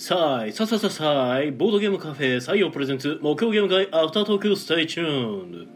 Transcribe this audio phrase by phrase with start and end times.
[0.00, 0.52] さあい。
[0.52, 1.50] さあさあさあさあい。
[1.50, 3.18] ボードゲームカフェ採用プレゼンツ。
[3.20, 3.88] 木曜ゲーム会。
[3.90, 4.54] アフタートーク。
[4.54, 5.68] Stay tune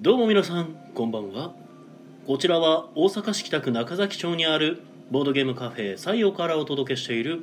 [0.00, 0.76] どうも皆さん。
[0.94, 1.54] こんばんは。
[2.26, 4.82] こちらは大阪市北区中崎町にある。
[5.10, 7.40] ボードゲームカフェ採用からお届けしている。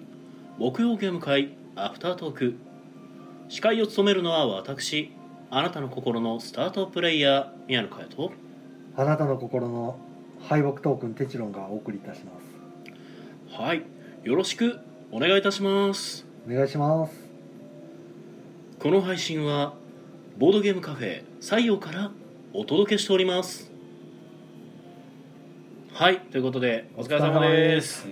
[0.60, 1.54] 木曜ゲーム会。
[1.76, 2.54] アフタートーク。
[3.50, 5.12] 司会を務めるのは私。
[5.50, 7.48] あなたの心のスタートプレイヤー。
[7.68, 8.32] 宮野佳代と。
[8.96, 9.98] あなたの心の
[10.40, 12.34] 敗北トークンテチロンがお送りいたしま
[13.50, 13.60] す。
[13.60, 14.80] はいよろしく
[15.12, 16.26] お願いいたします。
[16.50, 17.14] お願いします。
[18.80, 19.74] この配信は
[20.38, 22.12] ボードゲームカフェ採用から
[22.54, 23.72] お届けしております。
[25.94, 28.08] はいということでお疲れ様です。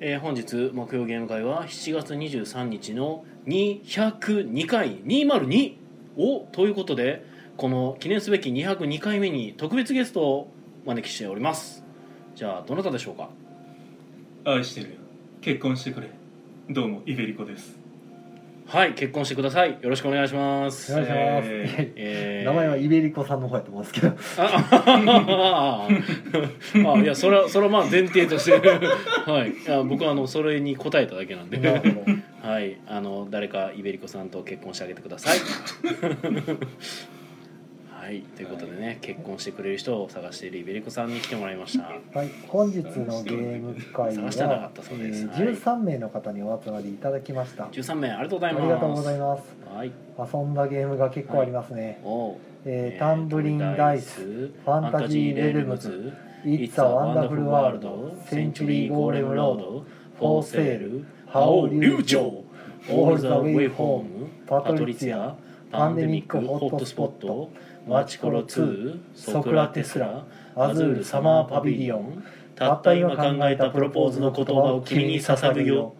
[0.00, 5.74] えー本日木曜ゲーム会は7月23日の202回202
[6.16, 7.24] をということで
[7.56, 10.48] この記念すべき202回目に特別ゲストを
[10.84, 11.84] お招きしております。
[12.34, 13.28] じゃあどなたでしょうか？
[14.44, 14.96] 愛してるよ
[15.42, 16.08] 結婚してくれ。
[16.70, 17.76] どうもイベリコです。
[18.68, 19.76] はい結婚してください。
[19.82, 20.92] よろしくお願いします。
[20.92, 22.46] お願いします、ええー。
[22.48, 24.16] 名前はイベリコさんの方やと思うんですけど。
[24.38, 25.88] ああ
[26.86, 28.52] ああいやそれはそれはまあ前提として。
[28.52, 29.50] はい。
[29.50, 31.58] いや僕はあのそれに答えただけなんで。
[31.58, 32.48] なるほど。
[32.48, 32.78] はい。
[32.86, 35.38] あの誰かイベリコさんと結婚してあげてください
[38.02, 41.84] はいということでね結婚してくれる人を探しているイベリコさんに来てもらいました。
[41.84, 45.22] はい本日のゲーム会探してなかはっ、たそうです。
[45.22, 48.62] えーはい13名の方にお集まりいただきました、13名ありがとうございます。
[48.62, 49.42] ありがとうございます。
[49.72, 49.92] はい。
[50.18, 52.36] 遊んだゲームが結構ありますね、おう。
[52.64, 56.12] えー Tumblin' Dice Fantasy Realms
[56.44, 59.86] It's a Wonderful World Century Golem Road
[60.18, 62.44] For Sale ハオ流暢
[62.88, 65.36] All the Way Home パトリツィア
[65.70, 67.50] パンデミックホットスポット
[67.86, 72.22] マチコロ2ソクラテスラアズールサマーパビリオン
[72.54, 75.94] たった今考えたプロポーズの言葉を君に捧ぐよ。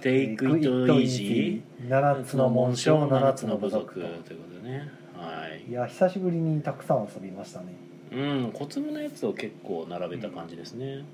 [0.00, 4.90] Take it easy 7つの紋章7 7つの部つの部族族ということでね。
[5.14, 5.70] はい。
[5.70, 7.66] いや久しぶりにたくさん遊びましたね。
[8.12, 11.04] うん小粒のやつを結構並べた感じですね。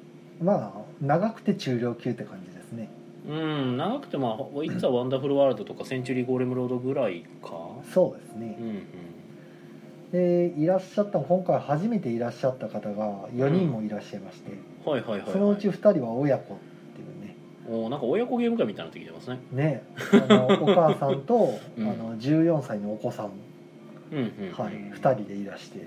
[0.41, 2.89] まあ長くて中量級って感じですね。
[3.29, 7.51] うん長くてまあ「いつはワンダフルワールド」とか「センチュリーゴーレムロード」ぐらいか。
[7.93, 8.57] そうですね。
[8.59, 9.06] うんうん
[10.17, 14.51] でいらっしゃった今回初めていらっしゃった方が4人もいらっしゃいまして、
[14.89, 16.57] はいはいはい、はい、そのうち2人は親子っ
[16.95, 17.37] ていうね。
[17.69, 19.41] おなんか親子ゲーム会みたいになってきてますね。
[19.53, 19.83] ね
[20.13, 21.89] あのお母さんと、 うん。
[21.89, 23.31] あの14歳のお子さん、
[24.11, 25.81] うんうん、うん、はい、ね2人でいらして、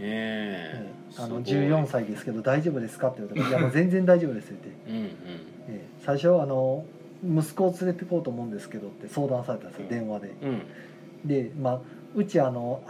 [0.00, 0.78] え。
[0.78, 1.42] ねあのすごい。
[1.42, 4.68] 14歳ですけど大丈夫ですかって言われて「いやもう全然大丈夫です」って。
[6.00, 6.84] 最初あの
[7.22, 10.32] 息子を連れてこうと思うんですけどって相談されたんですよ電話で。
[10.42, 11.28] うん。
[11.28, 11.80] でまあ
[12.14, 12.80] うちあの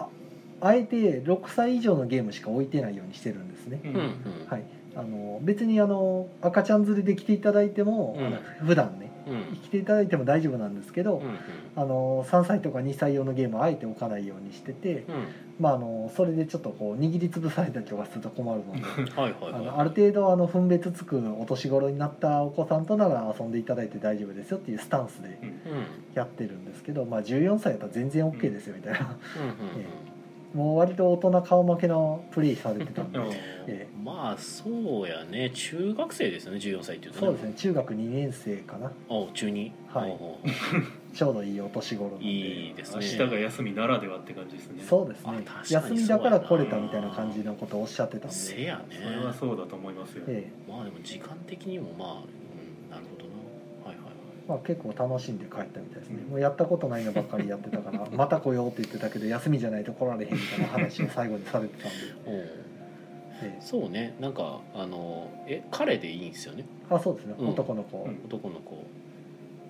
[0.64, 3.94] ああえて6歳以上のゲームしか置いてないようにしてるんですね、ううん。
[3.96, 4.12] うん
[4.48, 4.62] はい。
[4.96, 8.26] あの別にあの赤ちゃん連れで来ていただいても、うん。
[8.26, 9.56] あの普段ねうん。
[9.58, 11.36] 来ていただいても大丈夫なんですけど、うん
[11.76, 15.26] あの3歳とか2歳用のゲームはあえて置かないようにしてて、うん。
[15.58, 25.48] まあ、あのそれでちょっとこう握りつぶされたりとかすると困るのではいあのある程度あの分別つくお年頃になったお子さんとなら遊んでいただいて大丈夫ですよっていうスタンスでうん。
[25.48, 25.86] うん。
[26.14, 29.00] やってるんですけど、まあ、14歳だったら全然 OK ですよみたいな。
[29.00, 29.14] うん
[30.54, 33.30] もう割と大人顔負けのプレイされてたんで、うん。
[33.66, 35.50] えうんまあそうやね。
[35.54, 37.54] 中学生ですよね14歳っていうとそうですね。
[37.56, 38.92] 中学2年生かな。
[39.08, 39.72] お中二？
[39.88, 40.18] はい。
[41.16, 42.26] ちょうどいいお年頃なんで。
[42.26, 43.06] いいですね。
[43.18, 44.82] 明日が休みならではって感じですね。
[44.82, 45.44] そうですね。
[45.68, 48.96] 休みだから来れたみたいな感じのことをおっしゃってたんで、せやね。
[49.02, 50.70] それはそうだと思いますよ、ええ。
[50.70, 54.14] まあでも時間的にもまあ、うん、なるほどなはいはいはい
[54.46, 56.22] まあ、結構楽しんで帰ったみたいですね。
[56.28, 64.14] もうやったことないのばっかりやってたから また来ようって言ってたけど休みじゃないと来られへんみたいな話を最後にされてたんで、 そうね。
[64.20, 66.64] なんかあのえ彼でいいんですよね？
[66.90, 67.48] あそうですね、うん。
[67.48, 68.84] 男の子、うん男の子。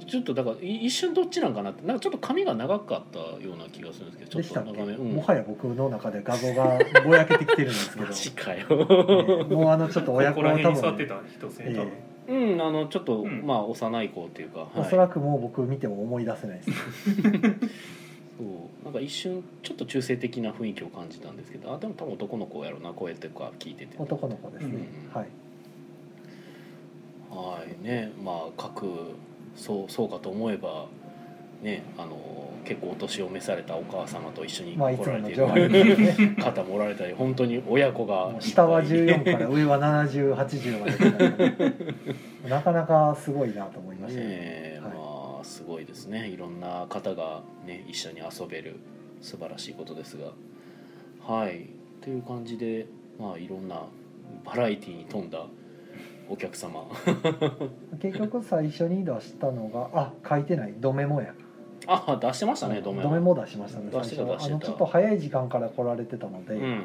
[0.06, 4.92] ちょっとだからい一瞬どっちなんかなってなんかちょっと髪が長かったような気がするんですけどちょでしたっと長め。
[4.92, 5.12] うん。
[5.12, 8.06] もはや僕の中で画像がぼやけてきてるんですけど。
[8.08, 8.74] マ、ジかよ、え
[9.50, 9.54] え。
[9.54, 13.46] もうあのちょっとこ親子の多こら辺に座っ分てた人性多分、えうんあのちょっと、うん。
[13.46, 16.70] まあ幼い子っていうか、はい、おそらくもう僕見ても思い出せないです。
[18.38, 18.84] そう。
[18.84, 23.96] なんか一瞬ちょっと中性的な雰囲気を感じたんですけどあでも多分男の子やろうな声とか聞いてて。
[23.99, 25.20] 男の子ですね、うん。
[25.20, 25.28] はい。
[27.31, 28.12] はいね。
[28.22, 28.87] まあ各
[29.56, 30.87] そうそうかと思えば
[31.64, 44.26] ねあの結構お年を召されたお母様と一緒に来られている方もおられたり本当に親子が下は14から上は7080までなかなかすごいなと思いましたね。
[44.26, 44.93] ねえはい。
[44.94, 46.28] まあすごいですね。
[46.28, 48.76] いろんな方がね一緒に遊べる
[49.20, 50.32] 素晴らしいことですが。
[51.20, 51.70] はい。
[52.02, 52.87] という感じで
[53.19, 53.82] まあいろんな
[54.44, 55.46] バラエティに富んだ
[56.28, 56.87] お客様。
[58.00, 60.75] 結局最初に出したのがあ書いてない。
[60.78, 61.34] ドメモや
[61.86, 64.46] あ出してましたねドメドメモ出しましたね出してた出してた。
[64.46, 66.82] あのちょっと早い時間から来られてたので、うんうん。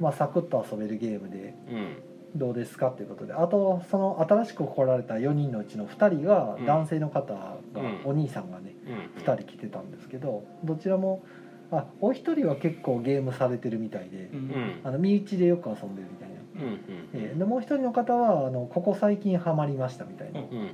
[0.00, 2.02] まあサクッと遊べるゲームでうん。
[2.34, 3.34] どうですかっていうことで。
[3.34, 6.66] あとその新しく来られた4人のうちの2人がうん。
[6.66, 8.00] 男性の方が、うん。
[8.04, 11.22] お兄さんがねうん2人来てたんですけどどちらも
[11.70, 14.38] あお一人は結構ゲームされてるみたいでう、ん。
[14.38, 14.80] うん。
[14.84, 16.78] あの身内でよく遊んでるみたいな、うんうん。
[17.14, 20.40] えーでもう一人の方はあのここ最近ハマりましたみたいな。
[20.40, 20.70] うんうんうんうん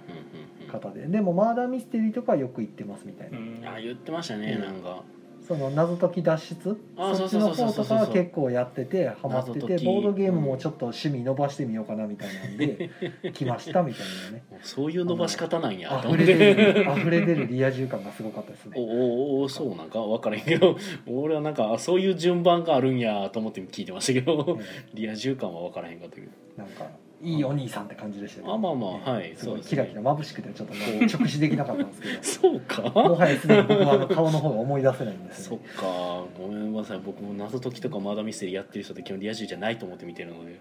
[0.68, 1.06] 方で。
[1.06, 3.76] でもマーダーミステリーとかはよく行ってますみたいな、うん。
[3.76, 4.62] あ言ってましたねうん。
[4.62, 5.02] なんか。
[5.48, 6.78] その謎解き脱出？
[6.98, 12.90] あそっちの方とかは結構やっててハマっててボードゲームもちょっと趣味伸ばしてみようかなみたいなんで
[13.32, 14.42] 来ましたみたいなね。
[14.62, 16.04] そういう伸ばし方なんや。
[16.04, 20.76] 溢れ出る溢れ出るリア充感がすごかったです おねおおそうなんか分からへんけど
[21.08, 26.28] 俺はなんかあそういう順番があるんやと思って聞いてましたけどえリア充感は分からへんかったけど。
[26.58, 29.70] ーなんかいいお兄さんって感じでしたよあまあまあえーはいすごいそうですね。
[29.70, 32.82] キラキラ眩しくてちょっともう直視できなか ったんですけどそうか。
[32.82, 36.24] もはやすでに僕はあの顔の方が思い出せないんですそっよ、ね、か。
[36.38, 37.00] ごめんなさい。
[37.04, 40.60] 僕も謎解きとかマーダーミステリーやってる人って基本リア充じゃないと思って見てるので。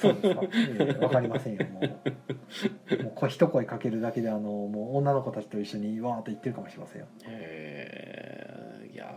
[0.00, 0.34] そうです。
[0.34, 1.64] か、えーわかりませんよ。
[1.72, 7.06] もうもうこ一声かけるだけであのもう女の子たちと一緒にわーっと言ってるかもしれませんよ。
[7.28, 8.49] えー、いや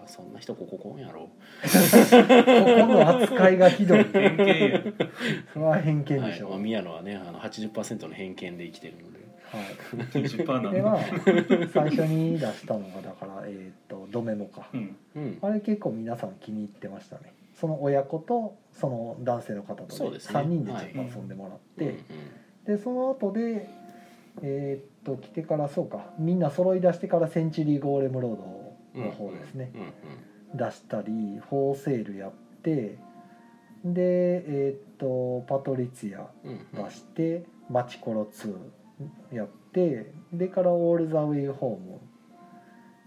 [0.08, 1.22] そんな人こここんやろ。
[1.22, 4.04] ここの扱いがひどい。
[4.04, 4.82] 偏見や。
[5.54, 6.38] それは偏見ではい。
[6.38, 9.20] しょう、まあ、宮野はねあの80%の偏見で生きてるので。
[9.46, 9.64] はい。
[10.12, 14.70] 90%なでまあの最初に出したのがだからえっ、とドメモか。
[14.74, 14.96] うん。
[15.16, 15.38] うん。
[15.42, 17.34] あれ結構皆さん気に入ってましたね。
[17.60, 20.40] その親子とその男性の方とでそうですね。
[20.40, 22.06] 3人でちょっと遊んでもらって、うん
[22.66, 23.68] でその後で
[24.42, 28.63] えっ、と来てからそうかみんな揃い出してからセンチュリーゴーレムロード
[28.96, 29.72] の方ですね、
[30.54, 31.12] 出したり
[31.50, 32.32] フォーセールやっ
[32.62, 32.98] て
[33.84, 36.30] でえっ、とパトリツィア
[36.74, 38.56] 出して「マチコロ2」
[39.36, 42.00] やってでから「オール・ザ・ウェイ・ホーム」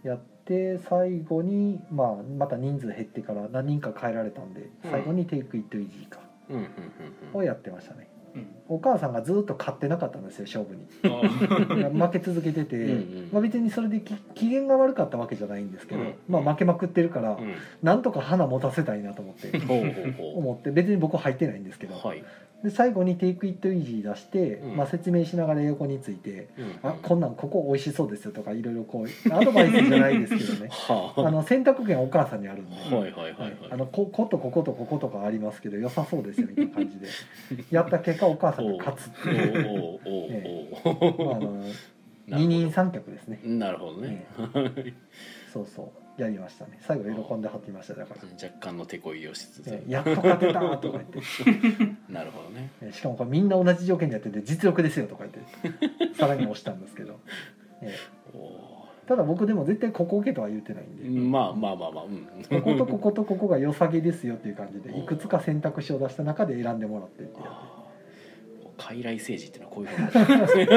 [0.09, 4.91] やって最後に、まあ、また人数減ってから何人か変えられたんでうん。
[4.91, 6.21] 最後に「テイク・イット・イージー」か
[7.32, 8.09] をやってましたね。
[8.11, 8.16] うん
[8.69, 10.87] お母さんがずっと勝ってなかったんですよ勝負に。
[12.03, 12.77] あ負け続けてて。
[12.77, 13.29] うんうん。
[13.33, 16.15] まあ、別にそれでき機嫌が悪かったわけじゃないんですけど、うん。
[16.29, 17.55] まあ負けまくってるから、うん。
[17.83, 19.53] なんとか花持たせたいなと思って。
[20.37, 20.71] 思って。
[20.71, 22.25] 別に僕入ってないんですけど、うはい
[22.67, 24.77] で最後に「テイクイットイージー出して、うん。
[24.77, 30.69] まあ、説明しながら横についてうん「あこんなんここ美味しそうですよ」とかいろいろこうアドバイスじゃないですけどね。
[30.89, 31.21] はあ。
[31.29, 32.77] あの選択権はお母さんにあるんで。
[33.93, 37.07] こことこことこことかありますけど良さそうですよみたいな感じで。
[37.71, 40.01] やった結果お母さんが勝つっていう、
[41.25, 41.63] まあ、あの
[42.27, 43.41] 二人三脚ですね。
[43.45, 44.27] どなるほどね。
[45.53, 46.79] そうそうやりましたね。
[46.81, 48.21] 最後喜んではっていましただから。
[48.43, 49.69] 若干の手こいをしつつ。
[49.69, 51.21] えやっと勝てたとか言って。
[52.13, 52.71] なるほどね。
[52.81, 55.79] えしかもこれみんな同じ条件でやってて実力ですよとか言っ
[56.09, 57.21] てさらに押したんですけど、
[57.83, 57.95] え
[58.35, 58.77] お
[59.07, 61.21] ただ僕でも絶対ここ受けとは言ってないんーで。
[61.21, 62.27] まあまあまあまあうん。
[62.61, 64.99] こことこことここが良さげですよっていう感じでうん。
[65.01, 68.83] いくつか選択肢を出した中で選んでもらってってやあー。
[68.83, 70.75] 傀儡政治っていうのはこういうふうになるんですねって、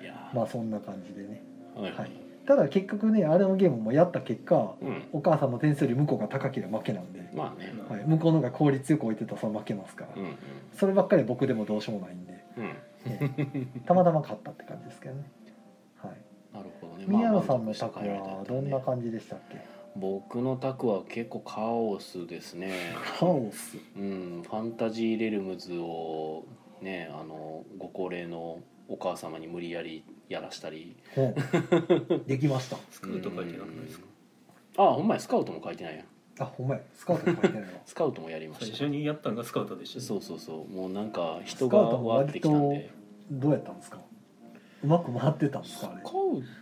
[0.00, 0.02] え。
[0.02, 1.42] いやまあそんな感じでね。
[1.76, 1.92] ーはい。
[1.92, 5.04] はいただ結局ねあれのゲームもやった結果うん。
[5.12, 7.72] お母さんの点数より向こうが高ければ負けなんで、まあね。
[7.88, 10.36] はい、向こうの方が効率よく置いてたらそ負けますから、うんうん。
[10.76, 12.64] そればっかりは僕でもどうしようもないんで、うん。
[13.06, 15.30] ええたまたま勝ったって感じですけどね。
[16.02, 16.16] はい。
[16.52, 17.04] なるほどね。
[17.06, 19.60] 宮野さんのまあ卓満足した回はどんな感じでしたっけ？
[19.94, 22.72] 僕の卓は結構カオスですね。
[23.20, 23.78] カオス。
[23.96, 24.42] うん。
[24.44, 26.46] ファンタジーレルムズを
[26.82, 28.58] ねあのご高齢の
[28.92, 30.94] お母様に無理やりやらしたり。
[31.14, 32.28] ほう。
[32.28, 32.76] できました。
[32.90, 34.04] スクート書いてなくないですか？
[34.78, 34.84] うん。
[34.84, 36.06] あほんまやスカウトも書いてないやん。
[36.40, 36.80] あほんまや。
[36.94, 38.76] スカウト書いてないわ スカウトもやりま最した。
[38.84, 40.68] 初にやったのがスカウトでしたそうそうそう。
[40.68, 42.90] もうなんか人がわってきたん割で
[43.30, 43.98] どうやったんですか？
[44.82, 45.92] うまく回ってたんですスカウ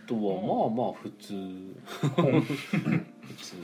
[0.05, 1.33] トはまあまあ普通。
[2.13, 3.55] 普通。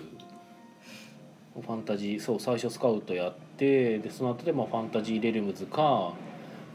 [1.55, 6.13] ファンタジーそう最初スカウトやってでその後でまあファンタジーレルムズか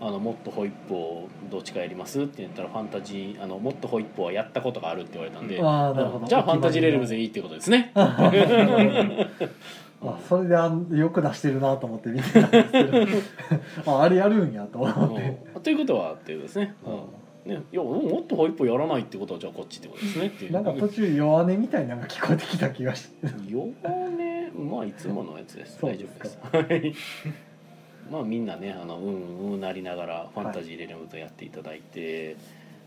[0.03, 6.27] あのもっとホイップをどっちかやりますって言ったらファンタジーあのもっとホイップはやったことがあるって言われたんで、ああなるほど。
[6.27, 7.93] じゃあファンタジーレルムズでいいってことですね。
[10.03, 12.99] あそれであんよく出してるなと思って見てたんですけど。
[13.99, 15.63] ああれやるんやと思って、うん。
[15.63, 16.75] ということはっていうことですね。
[16.87, 17.53] うん。
[17.53, 20.53] ね、いやもっとホイップやらないってことはじゃあこっちってことですねっていう。
[20.53, 23.29] なんか途中弱音みたいなのが聞こえてきた気がして。
[23.47, 23.67] 弱
[24.17, 25.79] ねまあいつものやつです。
[25.83, 26.39] 大丈夫です。
[26.51, 26.95] はい
[28.11, 32.37] まあみんなねあのうんうんなりながらファンタジーレレムズやっていただいて、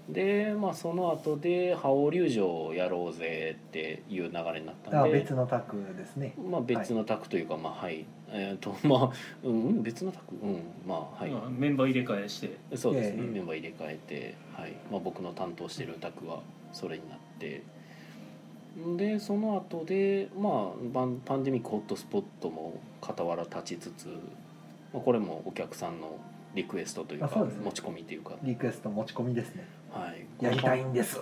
[0.10, 6.34] でまあその後で「覇王龍城」をやろうぜっていう流れになったあんで別のタクですね。
[6.50, 8.06] まあ別のタクというか、まあはい。
[8.36, 9.12] えっ、とまあ
[9.44, 10.36] うん別のタク？
[10.36, 12.58] うんまあはい、まあメンバー入れ替えして。
[12.76, 13.32] そうですね、ええ。
[13.32, 14.74] メンバー入れ替えて、はい。
[14.92, 17.62] まあ、僕の担当してるタクはそれになって
[18.98, 24.08] でその後でまあパンパンデミックホットスポットも傍ら立ちつつ、
[24.94, 26.18] まあ、これもお客さんの
[26.54, 27.28] リクエストというか
[27.64, 29.68] 持ち込みというか、リクエスト持ち込みですね。
[29.92, 31.20] はい、やりたいんです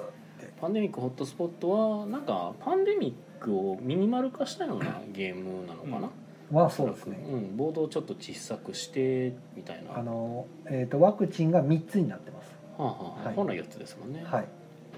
[0.60, 6.10] パンデミックホットスポットはなんかパンデミックをミニマル化したような ゲームなのかな、
[6.52, 7.18] まあそうですね。
[7.28, 9.98] うん、ボードをちょっと小さくしてみたいな。
[9.98, 12.56] あの、えー、とワクチンが3つになってます。
[12.78, 13.36] はあはあはい。
[13.36, 14.46] 本来4つですもんね、はい。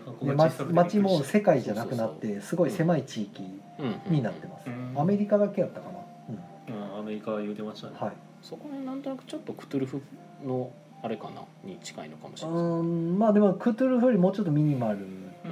[0.06, 3.44] 箱でが小さくて街も世界じゃなくなってすごい狭い地域
[3.80, 4.68] うんうんになってます。
[4.68, 5.00] うん。
[5.00, 6.00] アメリカだけやったかな、
[6.30, 6.36] うん。
[6.36, 7.94] たうんアメリカは言うてましたね。
[7.98, 10.01] はいそこになんとなくちょっとクトゥルフ
[10.45, 10.71] の
[11.01, 12.62] あれかなに近いのかもしうれない。
[12.62, 15.00] ーんまあでもクトゥルフよりもうちょっとミニマル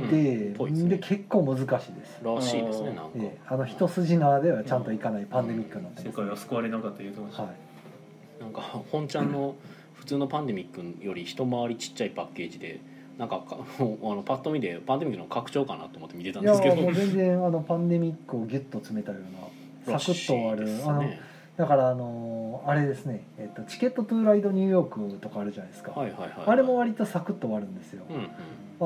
[0.09, 0.89] で,、うんですね。
[0.89, 8.43] で結構難しいです、らしいですねなんか、ええあの一筋縄ではちゃんといかないパンデミックになって世ます、界は救われなかった言うてました、はい。
[8.43, 9.55] なんか本ちゃんの
[9.93, 12.79] 普通のパンデミックより一回りちっちゃいパッケージで
[13.17, 16.75] なんかか あのパッと見でパンデミックの拡張かなと思って見てたんいやですけど。
[16.81, 21.19] もう全然あのパンデミックをギュッと詰めたようならサクッとある、ですあのね
[21.57, 28.15] だからあのあれですね、えっと、チケットトゥーライドニューヨークとかあるじゃないですか、はいはいはいあれも割とサクッと終わるんですよ、うん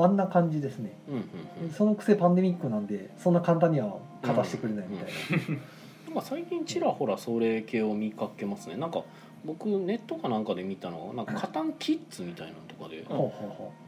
[0.00, 0.04] ん。
[0.04, 0.96] あんな感じですね。
[1.08, 1.22] うんうん
[1.64, 1.70] うん。
[1.70, 5.54] そのくせパンデミックなんでそんな簡単には勝たしてくれないみたいな、
[6.06, 8.76] なんか最近ちらほらそれ系を見かけますね。
[8.76, 9.04] なんか
[9.46, 13.04] 僕ネットかなんかで見たのはなんかカタンキッズみたいなのとかで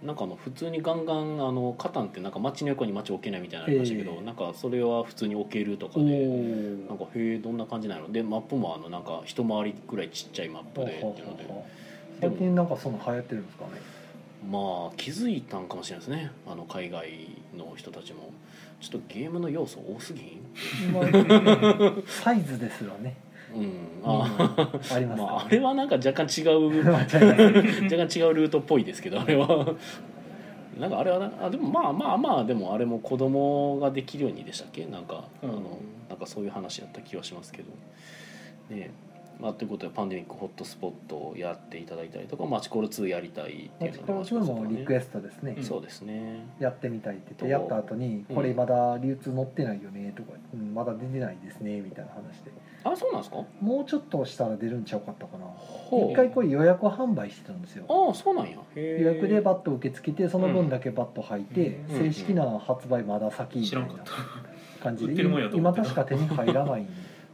[0.03, 4.25] なんかあの普通にガンガンあのカタンってなんか街の横に街置けないみたいなのありましたけど、ええ。
[4.25, 6.89] なんかそれは普通に置けるとかでー。
[6.89, 8.11] なんかへえどんな感じなの？
[8.13, 11.47] でマップもあのなんか一回りぐらいちっちゃいマップでっていうので。
[12.21, 13.71] 最近なんかその流行ってるんですかね？
[14.51, 14.59] ま
[14.93, 16.31] あ気づいたんかもしれないですね。
[16.47, 17.09] あの海外
[17.57, 18.31] の人たちも。
[18.81, 20.41] ちょっとゲームの要素多すぎん？
[20.95, 23.17] まあサイズですらね
[23.59, 23.73] うん。
[24.05, 24.95] あうん。
[24.97, 26.79] ありますまあ、あかれはなんか 若干違う。
[26.87, 29.75] 若干違うルートっぽいですけどあれは。
[30.79, 34.87] なんかあれはなあでもまあまあまあでもあれも子供ができるようにでしたっけ？
[34.87, 35.51] なんか、うん。
[35.51, 35.61] あの
[36.09, 37.69] なんかそういう話やった気はしますけど。
[38.75, 38.91] ね
[39.41, 45.65] まあということでパンデミックホットスポットをやっていただいたりとかマチコロ2やりたいっていうマチのでコロ2もリクエスストですね、うん。
[45.65, 46.47] そうですね。
[46.59, 48.37] やってみたいって言ってとやった後にうん。
[48.37, 52.51] これまだ流通載ってないよねとか、うん、まだ出てないですねみたいな話で。
[52.85, 53.45] あそうなんですか？
[53.61, 55.47] もうちょっとしたら出るんちゃうかったかな。
[55.91, 57.85] 一回これ予約販売してたんですよ。
[57.89, 58.57] ああそうなんや。
[58.75, 64.13] 予約でバット受け付けてその分だけバット履いて、うん正式な発売まだ先みたいな知らんかった。
[64.79, 65.23] 感じで
[65.55, 66.87] 今確か手に入らない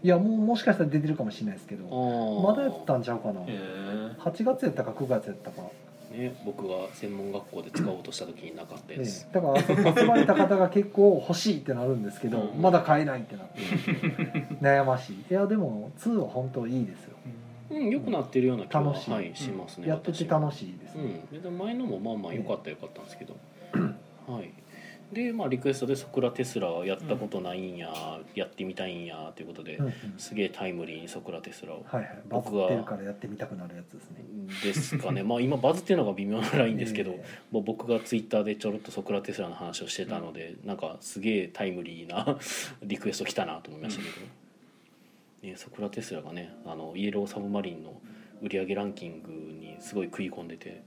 [0.04, 3.40] いやもうもしかしたら出てるかもしれないですけどまだやったんちゃうかな。
[3.48, 5.62] ええ8月やったか9月やったか、
[6.12, 12.62] ね僕が専門学校で使おうとした時になかったねやつ、、だから集まれた方が結構欲しいってなるんですけど、うん。
[12.62, 13.60] まだ買えないってなって。
[14.60, 15.16] 悩ましい。
[15.30, 17.16] いやでも2は本当いいですよ。
[17.70, 19.10] うん、良くなってるような気は楽しい。
[19.10, 19.88] はい、しますね。
[19.88, 23.34] やってて楽しいですね、うん、で前のもまあまあ良かった良かったんですけど、
[24.30, 24.50] はい。
[25.12, 27.88] でまあリクエストでソクラテスラやったことないんや、
[28.34, 29.92] やってみたいんやということで、うんうん。
[30.18, 31.74] すげえタイムリーにソクラテスラ。
[31.74, 31.84] を。
[31.86, 32.18] はいはい。
[32.28, 34.24] バズ僕はってるからやってみたくなるやつですね。
[34.62, 35.22] ですかね。
[35.22, 42.38] まあ今バズってるのが微妙なラインですけど、えもう僕がツイッターでちょろっとソクラテスラの話をしてたので、なんかすげえタイムリーな
[42.82, 44.26] リクエスト来たなと思いましたけど、
[45.48, 48.00] ね、ソクラテスラがねあのイエローサブマリンの
[48.42, 50.82] 売り上げランキングにすごい食い込んでて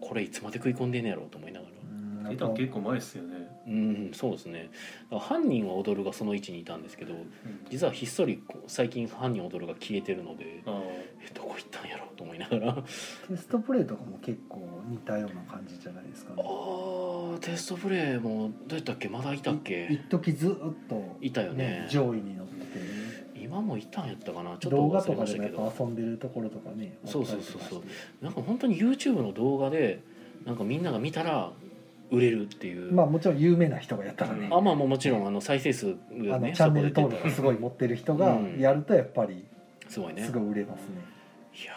[0.00, 1.75] これいつまで食い込んでんねやろうと思いながら。
[2.28, 3.34] うん出たの結構前っすよね、
[3.66, 4.70] うん、そうですね。
[5.10, 7.14] 犯人は踊るがその位置にいたんですけど、
[7.70, 10.80] 実はひっそり最近犯人踊るが消えてるので、あ
[11.20, 12.74] えどこ行ったんやろうと思いながら。
[12.74, 16.42] テストプレイとかも結構似たような感じじゃないですかね。
[16.44, 19.08] ああテストプレイもどうやったっけ？
[19.08, 19.88] まだいたっけ？
[19.90, 20.52] 一時ずっ
[20.88, 21.64] といたよね。
[21.82, 23.06] ね上位に乗ってて。
[23.38, 24.56] 今もいたんやったかな？
[24.58, 25.72] ちょっと動画忘れましたけど。
[25.78, 27.82] 遊んでるところとかねそうそうそうそう。
[28.20, 30.02] なんか本当に YouTube の動画で
[30.44, 31.52] なんかみんなが見たら
[32.10, 38.58] 売れるっていう、まあもちろん有名な人がやったらね、あまあももちろんあの再生数がねあのチャンネル登録すごい持ってる人がうん。
[38.58, 39.44] やるとやっぱり
[39.88, 40.24] すごいね。
[40.24, 40.86] すごい売れますね。
[41.62, 41.72] いや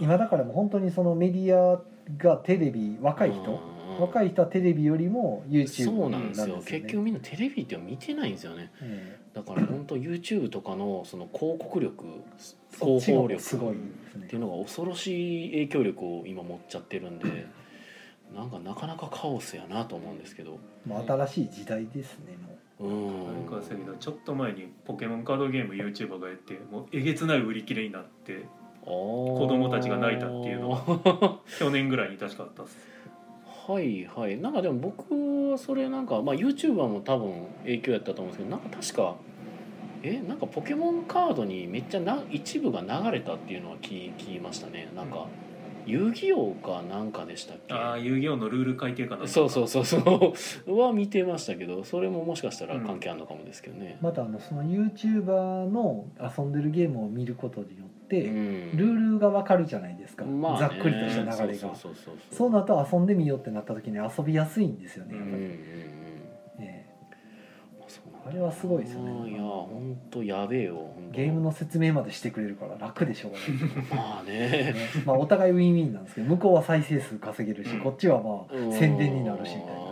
[0.00, 1.80] 今だからもう本当にそのメディア
[2.18, 3.60] がテレビ若い人
[3.98, 6.56] 若いい人はテレビよりも YouTube そうなんですよ。
[6.56, 8.70] ね結局みんなテレビって見てないんですよね。
[8.82, 12.04] えだから本当 YouTube とかのその広告力
[12.72, 17.46] 広報力っていうのが恐ろしい影響力を今持っちゃってるんで
[18.34, 20.58] なんかなかなかカオスやなと思うんですけど。
[20.86, 22.88] まあ新しい時代ですねもう。
[22.88, 23.50] ん。
[23.50, 28.46] あれかせけどちょっと前にポケモンカードゲーム YouTuber がやってもうえげつない売り切れになって
[28.82, 30.70] 子供たちが泣いたっていうの。
[30.70, 32.76] は 去年ぐらいに確かあったっす。
[33.66, 34.36] はいはい。
[34.38, 39.16] なんかでも僕はそれなんかまあ YouTuber も多分影響やったと思うんですけどなんか確か
[40.04, 44.90] えなんかポケモンカードにめっちゃな一部が流れたっていうのは聞聞きましたね。
[44.94, 45.26] なんか、
[45.86, 47.74] 遊戯王かなんかでしたっけ？
[47.74, 49.98] ああ遊戯王のルール改定かなそうそうそうそ
[50.66, 50.78] う。
[50.78, 58.76] は見てましたけどそれももしかしたら関係あるのかもですけどね、またあのその YouTuber の遊んでるゲームを見ることによって、うん。
[58.76, 60.58] ルールがわかるじゃないですか、まあね。
[60.60, 61.34] ざっくりとした流れが。
[61.34, 62.16] そうそうそうそう。
[62.30, 65.38] そうなると遊んでみようってなった時に遊びやすいんですよねうんうんうん。
[65.38, 65.93] やっぱり、えま
[68.26, 69.30] あれはすごいですよね。
[69.30, 73.48] いや本当やべえよゲームの説明までしてくれるから楽でしょうがない
[73.90, 74.32] まあね。
[74.32, 74.74] ね。
[75.04, 77.80] まあお互いウィンウィンなんですけど向こうは再生数稼げるし、うん。
[77.80, 79.84] こっちはまあ宣伝になるしみたいな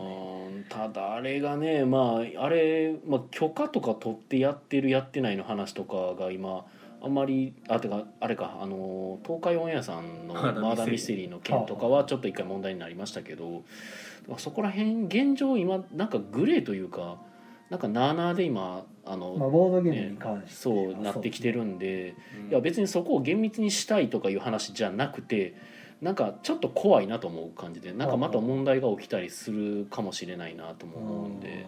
[0.69, 6.65] ただあれがねまああれ、まあ、許可とか取ってやってるやってないの話とかが今
[7.03, 13.65] あんまりあてかあれかあの東海オンエアさんのマーダーミステリーの件とかはちょっと一回問題になりましたけど
[14.39, 17.19] そこら辺現状今なんかグレーというか
[17.73, 22.49] なんかなあなあで今あの、まあ、ボードゲームに関して、そうなってきてるんでう。
[22.49, 25.55] んいや別にそこを厳密にしたいとかいう話じゃなくて
[26.03, 31.67] なんかちょっと怖いなと思う感じでなんかまた問題が起きたりするかもしれないなとも思うんで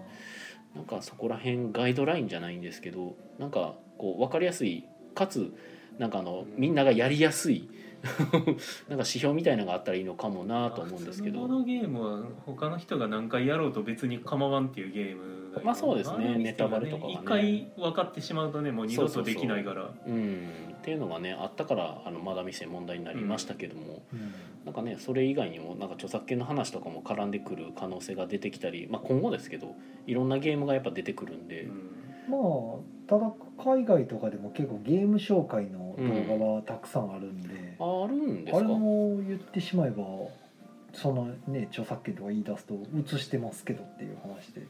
[0.75, 4.85] なんかそこら辺ガイドラインじゃないんですけどなんかこう分かりやすい
[5.15, 5.55] かつ
[5.99, 7.71] なんかあのみんながやりやすい
[8.35, 8.57] なんか
[8.89, 11.41] 指標みたいなのがあったらいいのかもなと思うんですけど。
[11.41, 16.17] 普通のゲームは他の人が何回やろうと別に構わんっていうゲームがまあそうですね。
[16.17, 17.15] マーダーミステリーはネタバレとかがね。
[17.15, 19.91] 一回分かってしまうとねもう二度とできないから。
[20.07, 20.49] うん。
[20.73, 24.35] っていうのがねあったからあのまだ店問題になりましたけども、うん。
[24.65, 29.75] なんかねそれ以外にもなんか著作権の話とかも絡んでくる可能性が出てきたり、まあ、今後ですけど
[30.07, 31.69] いろんなゲームがやっぱ出てくるんで、
[32.29, 32.41] まあ
[33.07, 33.33] ただ
[33.63, 40.05] 海外とかでも結構ゲーム紹介の動画はたくさんあるんで、ああるんですあかれも言ってしまえば
[40.95, 44.63] そのね著作権とか言い出すと映してますけどっていう話で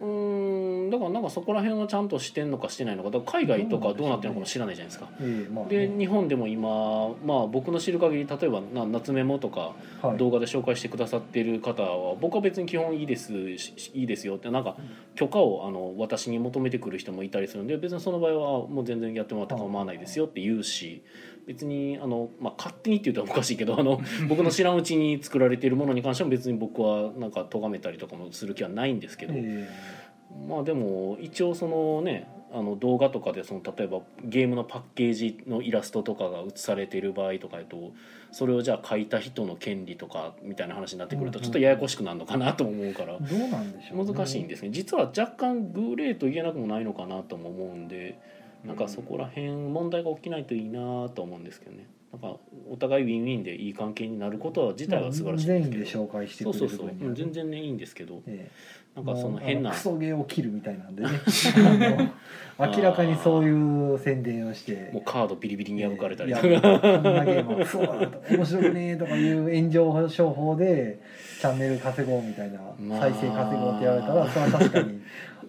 [0.00, 5.08] うーんだからなんかそこら辺はちゃんとしてんのかしてないのかだから海外とかどうなってるのかも知らないじゃないですか。
[5.20, 14.76] ええまあ、でね日本でも今、まあ、僕の知る限り例えばな夏メモとかはい、動画で紹介してくださってる方は僕は別に基本いいですしいいですよってなんか
[15.14, 21.02] 許可をあの私に求めてくる人もいたりするんで別にその場合はもう全然やってもらって構わないですよって言うし
[21.46, 29.68] 別にあの、まあ、勝手にって言ったらおかしいけどあの 僕の知らんうちに作られているものに関しても別に僕はなんか咎めたりとかもする気はないんですけど、え
[30.48, 37.92] まあでも一応そのねあの動画とかでその例えばゲームのパッケージのイラストとかが映されている場合とかだと
[38.30, 44.70] それをじゃあ書いた人の権利とかみたいな話になってくるとうんちょっとややこしくなるのかなとも思うからえどうなんでしょう、ね、難しいんですね。
[44.70, 48.18] 実は若干グレーと言えなくもないのかなとも思うんで
[48.66, 51.86] なんかそこら辺問題が起きないといいなと思うんですけどね。
[52.12, 52.38] なんか
[52.70, 56.04] お互いウィンウィンでいい関係になることは自体は素晴らしいんですけど。
[56.04, 58.22] で紹介してくれそう全然ねいいんですけど。
[58.26, 58.50] え
[58.96, 59.70] なんえかその変な。
[59.70, 61.10] クソゲーを切るみたいなんでね。
[62.58, 64.90] 明らかにそういう宣伝をして。
[64.92, 66.46] もうカードビリビリに破かれたりいとか。
[66.46, 70.98] やこんなゲームはクソだとか面白くねえとかいう炎上商法で
[71.38, 73.00] チャンネル稼ごうみたいな、まあ。
[73.00, 75.02] 再生稼ごうって言われたらそれは確かに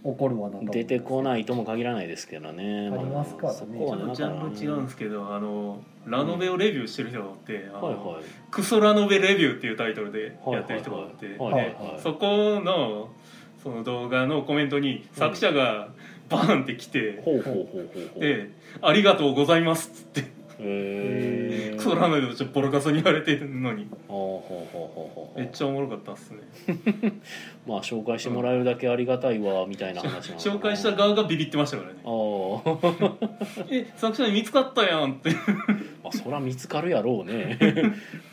[0.04, 2.90] 怒るわな出てこないとも限らないですけどね。
[2.94, 3.60] ありますからね。
[3.60, 8.24] そこはね、ジャンル違うんですけどあのラノベをレビューしてる人がおって、あのはいはい。
[8.52, 11.76] クソラノベレビューっていうタイトルでやってる人がおって、はいではいはい。
[12.02, 13.10] そこの
[13.62, 15.90] その動画のコメントに作者が
[16.30, 18.20] バーンって来て、ほうほうほうほうほう。
[18.20, 18.50] で
[18.82, 21.76] 「ありがとうございます」っつってへえ。
[21.78, 25.40] クソラノベとちょっとボロカスに言われてるのにほうほうほうほうほう。
[25.40, 26.40] めっちゃおもろかったっすね
[27.68, 33.68] まあ紹介してもらえるだけありがたいわみたいな話なのかな紹介した側がビビってましたからねああ。
[33.70, 35.30] え作者に見つかったやんって
[36.04, 37.58] まあそりゃ見つかるやろうね。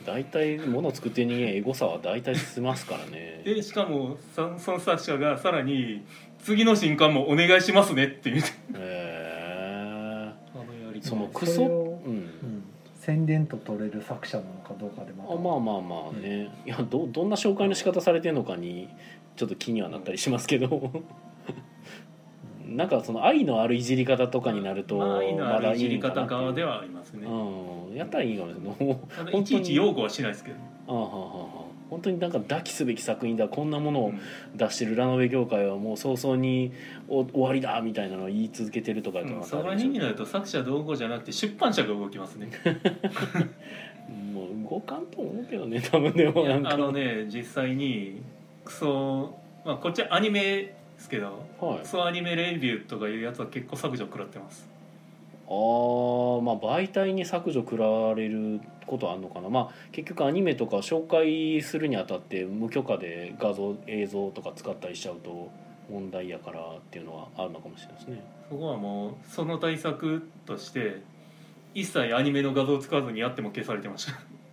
[0.06, 3.42] 大体物作ってる人間エゴさは大体済ますからね。
[3.44, 6.02] でしかもそその作者がさらに
[6.42, 10.30] 「次の新刊もお願いしますね」って言ってへえ。
[10.54, 11.93] あのやりそのクそソ。
[12.04, 12.12] うん。
[12.12, 12.64] れをうん、
[13.00, 15.32] 宣伝と取れる作者なのかどうかでまた。
[15.32, 18.88] あまあまあまあね、いやどどんな紹介の仕方されてるのかに
[19.36, 20.90] ちょっと気にはなったりしますけど。
[22.66, 27.26] なんかその愛のあるいじり方とかになるとまあ愛のあるいじり方まだいいんかなっていう側ではありますね。
[27.26, 27.94] うん。
[27.94, 28.84] やったらいいかもしれない。
[28.84, 30.56] もうただいちいち擁護はしないですけど。
[30.88, 31.46] ああはあはあは。
[31.60, 31.63] あ
[31.94, 34.20] 本当になんか抱きすべき作品だこんなものをうん。
[34.56, 36.72] 出してるラノベ業界はもう早々に
[37.08, 42.48] お終わりだみたいなのを言い続けてるとかだとその意味になると作者同行じゃなくて出版社が動きますね。
[44.32, 46.70] もう動かんと思うけどね多分でもなんか。
[46.70, 48.22] あのね実際に
[48.64, 51.78] クソまあこっちはアニメですけどはい。
[51.80, 54.68] クソアニメレビューとかいうやつは結構削除食らってます。
[55.46, 59.48] あーまあ媒体に削除食らわれることあんのかな。
[59.48, 65.50] まあ結局アニメとか紹介するにあたって無許可で画像映像とか使ったりしちゃうと
[65.90, 68.22] 問題やからっていうのはあるのかもしれないですね。
[68.48, 71.02] そこはもうその対策として
[71.74, 74.08] 一切アニメの画像を使わずにやっても消されてまし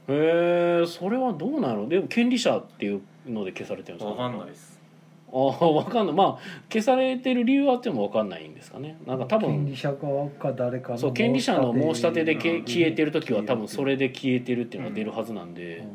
[0.08, 1.88] へえそれはどうなの？
[1.88, 4.15] でも権利者っていうので消されてるんですか？
[4.15, 4.70] たわかんないです
[5.34, 6.15] ああ分かんない。
[6.15, 6.39] まあ
[6.72, 8.98] 消されてる理由はあっても分かんないんですかね。
[9.06, 12.62] なんか多分権利者側か誰かのそう権利者の申し立てでけう。
[12.62, 15.86] ん消えてる時は多分それで消えてるっていうのが出るはずなんうで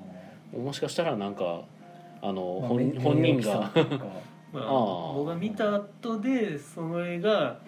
[0.57, 1.63] ん、もしかしたらなんか
[2.23, 3.71] あの、まあ本本人が。
[4.53, 7.59] まあ僕が見た後でその絵が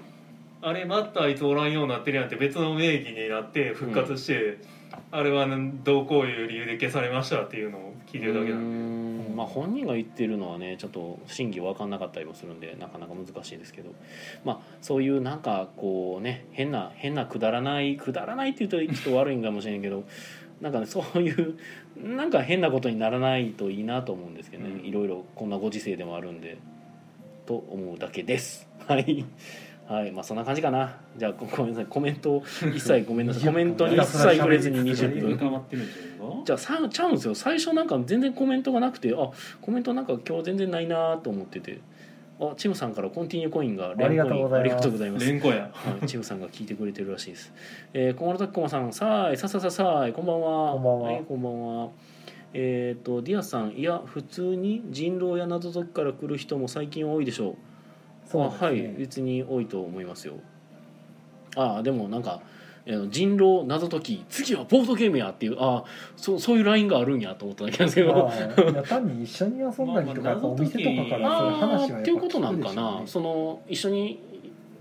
[0.62, 4.58] あれまたあいつおらんようになってるやんって別の名義になって復活して、
[5.10, 5.46] あれは
[5.84, 9.34] どうこういう理由で消されましたっていうのを聞いてるだけなんで。
[9.34, 13.90] まあ本人が言ってるのはねちょっと真偽分かんなかったりもするんでなかなか難しいですけど。
[14.44, 20.04] まあそういうなんかこうね変な変なくだらないくだらないって言うとちょっと悪いんかもしれんけど
[20.60, 21.56] なんかねそういう
[21.96, 24.86] なんか変なことにならないといいなと思うんですけどね、うん。
[24.86, 26.58] いろいろこんなご時世でもあるんで
[27.46, 28.68] と思うだけです。
[28.86, 29.24] はい
[29.88, 30.96] はいまあそんな感じかな。
[31.16, 31.86] じゃあごごめんなさい。
[31.86, 32.42] コメント
[32.74, 33.44] 一切ごめんなさい。
[33.44, 37.34] コメントに一切触れずに20分深まってるんじゃないかじゃあさちゃうんですよ。
[37.34, 39.30] 最初なんか全然コメントがなくてあ
[39.62, 41.80] コメントなんか今日全然ないなと思ってて。
[42.40, 44.60] あチムさんからコンティニューコインがありがとうございます。
[44.60, 45.26] ありがとうございます。
[45.26, 45.70] 連呼や。
[45.72, 47.52] はい、チムさんが聞いてくれてるらしいです。
[47.94, 50.72] えー、小丸滝駒さん、さあい、ささささあい、こんばんは。
[50.74, 51.12] こんばんは。
[51.14, 51.88] いこんばんは。
[52.54, 57.54] えっ、と、ディアさん、いや、普通に人狼や謎解きから来る人も最近多いでしょう。
[58.30, 58.58] そうですね。
[58.60, 60.34] あはい、別に多いと思いますよ。
[61.56, 62.40] ああ、でも、なんか。
[62.86, 65.84] えー人狼謎解き次はボードゲームやっていうああ
[66.16, 74.18] そうそういうラインがあるんやと思っただけなんですけど、まあいや単に一緒に遊んだりとかお店とかからそういう話はああやっぱっていうことなんか聞くな、その一緒に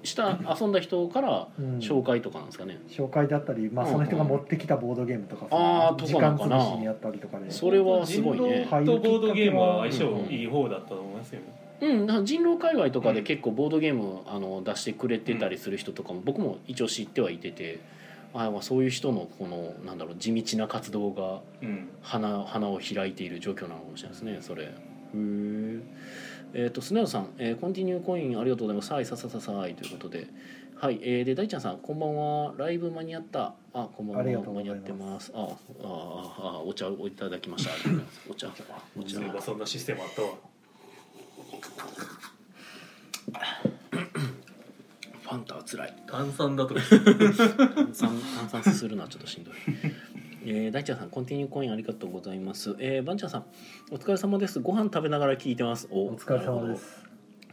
[0.03, 1.47] した遊んだ人から
[1.79, 3.91] 紹介とかなんですかね、紹介だったり、まあ、うん。
[3.91, 7.51] その人が持ってきたボードゲームとかさあーと時間かなんかな潰しにやったりとかで。
[7.51, 8.65] それはすごいね。
[8.69, 11.41] 人狼とボードゲームは相性いい方だったと思いますよ、
[11.79, 17.79] うん、人狼界隈とかで結構ボードゲームあの出してくれてたりする人とかも僕も一応知ってはいてて
[18.33, 21.89] あまあそういう人のこのなんだろう地道な活動がうん。
[22.01, 24.63] 花花を開いている状況なのかもしれないですねそれ。
[24.63, 24.67] へ
[25.13, 25.81] え
[26.53, 28.93] えっ、とスネ夫さん、えーコンティニューコインありがとうございます。
[28.93, 30.27] はいささささいということで
[30.79, 34.29] はい、えー、で大ちゃんさんこんばんはライブ間に合ったあこんばんは間
[34.61, 35.45] に合ってますああ
[35.83, 37.71] ああお茶をいただきました
[38.29, 38.47] お茶
[38.95, 40.29] お茶そんなシステムあったわ
[45.21, 49.53] ファンタは辛い炭酸だとか炭酸炭酸すするのはちょっとしんどい。
[50.49, 52.77] えー、大ちゃんさん、コンティニューコインありがとうございます。
[52.79, 53.45] えー、バンちゃんさん、
[53.91, 54.61] お疲れ様です。
[54.61, 55.89] ご飯食べながら聞いてます。
[55.91, 57.03] おお疲れ様です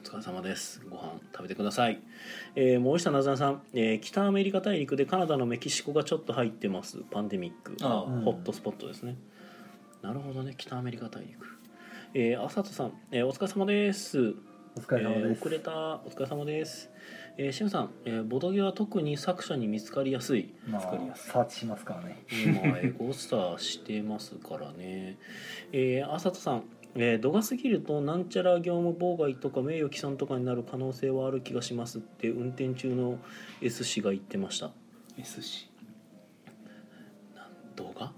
[0.05, 0.81] お疲れ様です。
[0.89, 2.01] ご飯食べてください。
[2.55, 6.99] えー、森下なずなさん、えー、北アメリカ大陸でカナダのメキシコがちょっと入ってます。
[7.11, 7.77] パンデミック。
[7.83, 9.17] ああうんホットスポットですね。
[10.01, 11.54] なるほどね、北アメリカ大陸。
[12.17, 14.37] えー、あさとさん、えー、お疲れ様です。
[14.77, 16.89] お疲れ様えーです、遅れたお疲れ様です。
[17.37, 20.55] えー、しむさん、えー、ボドゲは特に作者に見つかりやすい。
[20.69, 25.19] まあ作りやすいサーチしますからね今エゴスターしてますからね。
[25.73, 26.63] えー、あさとさん、
[26.95, 33.19] えー、度が過ぎるとなんちゃら業務妨害とか名誉毀損とかになる可能性はある気がしますって運転中の
[33.61, 34.71] S 氏が言ってました。
[35.19, 35.69] S 氏
[37.75, 38.13] 動画？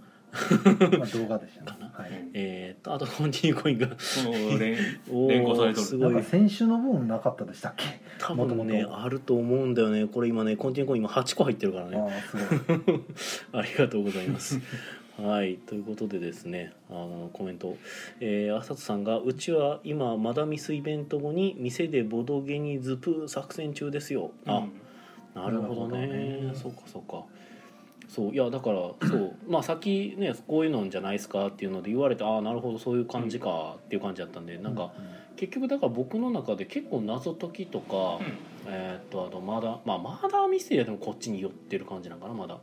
[0.98, 1.86] まあ動画でしたかな。
[1.86, 2.10] ねはい。
[2.34, 3.88] えー、とあとコンティニューコインが。
[5.28, 5.86] 連行されとる。
[5.86, 6.12] すごい。
[6.12, 7.84] なんか先週の分なかったでしたっけ？
[8.18, 10.06] 多分ねあると思うんだよね。
[10.06, 11.98] これ今ねコンティニューコイン今8個入ってるからね。
[13.52, 14.60] あ ありがとうございます。
[15.22, 15.56] はい。
[15.56, 17.76] ということでですねあのコメント、
[18.20, 24.66] えー、浅田さんが「うちは今マダミスイベント後に店でボドゲにズプ作戦中ですよ」あ、
[25.34, 26.06] なるほどね。
[26.06, 26.54] なるほどね。
[26.54, 27.24] そうかそうか
[28.16, 34.92] そういやだからそう まあさっきねこういうのじゃないですかっていうので言われてああなるほどそういう感じかっていう感じだったんでなんか、
[35.36, 38.18] 結局だから僕の中で結構謎解きとか、
[38.66, 42.58] えーっとあとまだまあまだミステリーでもこっちに寄ってる感じなんかなまだ。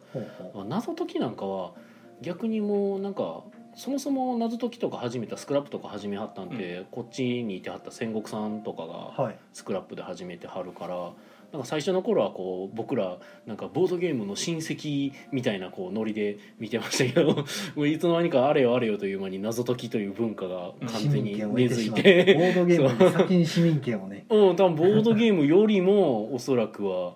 [0.67, 1.73] 謎解きなんかは
[2.21, 3.43] 逆にもうなんか
[3.75, 9.37] そもそも謎解きとか始めたスクラップとか始めはったんで、こっちにいてはった戦国さんとかがはい。
[9.51, 11.11] スクラップで始めてはるから
[11.53, 17.45] なんか最初の頃はこう僕らなんかボードゲームの親戚みたいなこうノリで見てましたけど
[17.77, 22.33] もういつの間にかあれよあれよという間に謎解きという文化が完市全に根付い得て。
[22.33, 22.53] ボーて。
[22.55, 24.25] ドゲームより先に市民権をね。
[24.31, 24.53] う。
[24.53, 27.13] ん、多分ボードゲームよりもおそらくは、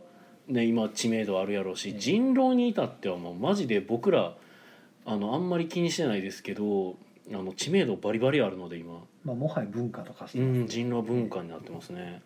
[0.47, 1.99] ね、今知名度あるやろうしうん。
[1.99, 4.35] 人狼に至ってはもうマジで僕ら
[5.05, 6.95] あのあんまり気にしてないですけど
[7.33, 9.03] あの知名度バリバリあるので今。
[9.23, 12.01] まあもはや文化とかしてうん人狼文化になってますね。
[12.01, 12.21] いやだっ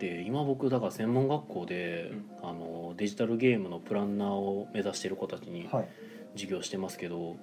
[0.00, 2.10] で今僕だから専門学校で、
[2.42, 5.88] あのデジタルゲームのプランナーを目指してる子たちにはい。
[6.34, 7.36] 授業してますけど、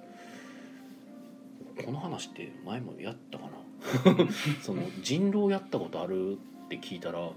[1.84, 3.50] この話って前もやったかな？
[4.62, 7.32] その人狼やったことあるって聞いたらは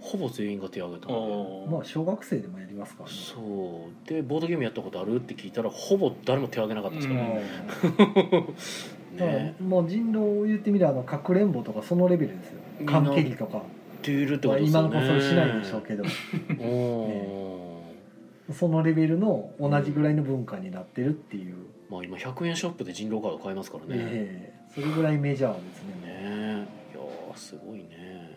[0.00, 1.70] ほぼ全員が手を挙げたので。
[1.76, 3.14] まあ小学生でもやりますからね。
[3.14, 4.08] そう。
[4.08, 8.54] でボードゲームやったことあるって聞いたらほぼ誰も手を挙げなかったですからね,、
[9.16, 9.54] ね。
[9.60, 12.60] もう人狼を言ってみればあのかくれんぼとかそのレベルですよ。
[12.86, 13.62] 缶蹴りとか、
[14.00, 14.88] っているってまあ、ことですよね。
[14.88, 16.04] 今の子それしないでしょうけど
[16.64, 21.54] うんそのレベルの同じぐらいの文化になってるっていう、
[21.88, 24.72] まあ今100円ショップで人狼カード買えますからね、ええ。
[24.74, 25.94] それぐらいメジャーですね。
[26.04, 26.96] ねえ。
[26.96, 28.36] いやーすごいね。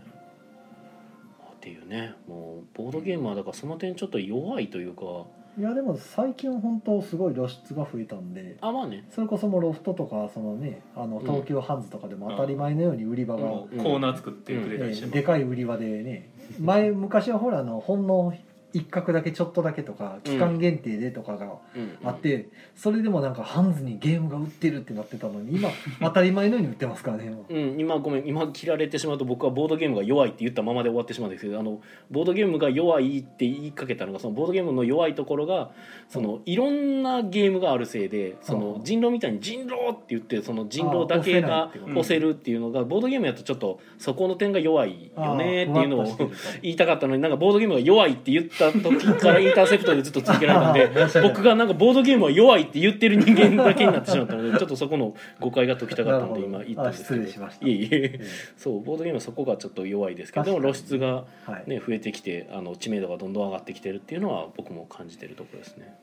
[1.40, 2.14] まあっていうね。
[2.28, 5.26] もうボードゲームはだからその点ちょっと弱いというか
[5.58, 9.06] いやでも最近本当すごい露出が増えたんであまあね。
[9.12, 11.26] それこそもうロフトとかそのねあのうん。
[11.26, 16.32] 東急ハンズとかでも当たり前のように売り場が、もうコーナー作ってくれたりしてでかい売り場でね。
[16.60, 18.34] 前昔はほらあのほんの
[18.74, 21.98] 一角だけちょっとだけとか期間限定でとかがうん。
[22.04, 25.70] あって、それでもなんかハンズにゲームが売ってるってなってたのに今
[26.02, 27.54] 当たり前のように売ってますからねもう。
[27.54, 35.72] うん、今ごめん今切られてしまうと僕はボードゲームが弱いって言ったままで終わってしまうんですけどあのボードゲームが弱いって言いかけたのがそのボードゲームの弱いところが
[36.10, 38.84] そのいろんなゲームがあるせいでそのうん。
[38.84, 46.18] 人狼みたいに人狼って言ってその人狼だけがあ押せるっていうのがボードゲームやとちょっとそこの点が弱いよねっていうのを
[46.62, 57.24] 言いたかったのになんかボードゲームが弱いって言った時からインターセプトでずっと続けられたんで僕がなんかボードゲームは弱いって言ってる人間だけになってしまったのでちょっとそこの誤解が解きたかったので今言ったんですけど。
[57.24, 57.90] いえいえ。
[57.92, 58.20] え
[58.58, 61.26] そうボードゲームはそこがちょっと弱いですけどでも露出が、
[61.68, 65.96] ね、増えてきてあの知名度がどんどん上がってきてるっていうのは僕も感じてるところですね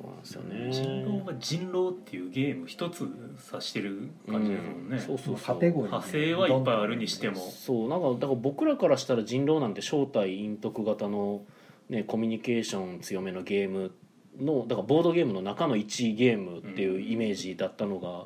[0.00, 0.72] そうなんですよね。
[0.72, 5.00] 人狼が人狼っていうゲーム一つ指してる感じですもんね、うん。
[5.00, 5.54] そうそうそう。
[5.54, 7.36] カテゴリー派生はいっぱいあるにしても。
[7.36, 11.42] そうなんかだから僕らからしたら人狼なんて正体陰徳型の、
[11.88, 13.92] ね、コミュニケーション強めのゲーム
[14.40, 18.24] のだからボードゲームの中の1ゲームっていうイメージだったのが、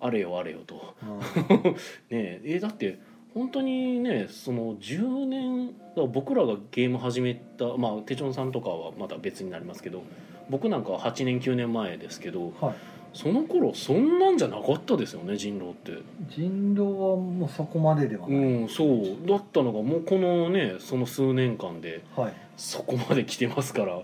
[0.00, 0.94] あれよあれよと。
[1.02, 1.18] うん。
[1.74, 1.76] ね
[2.10, 2.40] え。
[2.44, 2.98] えだって
[3.34, 5.74] 本当にねその10年
[6.12, 10.04] 僕らがゲーム始めたまあ手帳さんとかはまた別になりますけど
[10.50, 12.74] 僕なんかは8年9年前ですけどはい。
[13.12, 15.92] その頃そんなんじゃなかったですよね人狼って。
[16.28, 19.28] 人狼はもうそこまでではない、うんそう。
[19.28, 22.32] だったのがもうこのねその数年間ではい。
[22.56, 23.98] そこまで来てますから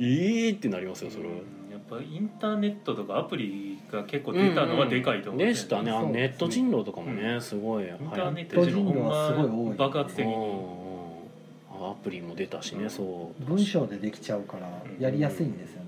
[0.00, 1.30] ええってなりますよそれは。
[1.70, 5.90] やっぱインターネットとかアプリが結構出たのはでかいと思う、でしたね。
[5.90, 6.28] あのそうですね。
[6.28, 7.84] ネット人狼とかもね、うすごい。
[7.84, 9.76] インターネットト人狼はすごい多まい。
[9.76, 10.34] 爆発的に。
[10.34, 11.90] うんうん。
[11.90, 13.44] アプリも出たしね、そう。
[13.44, 15.81] 文章でできちゃうからやりやすいんですよ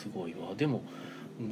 [0.00, 0.54] すごいわ。
[0.56, 0.82] でも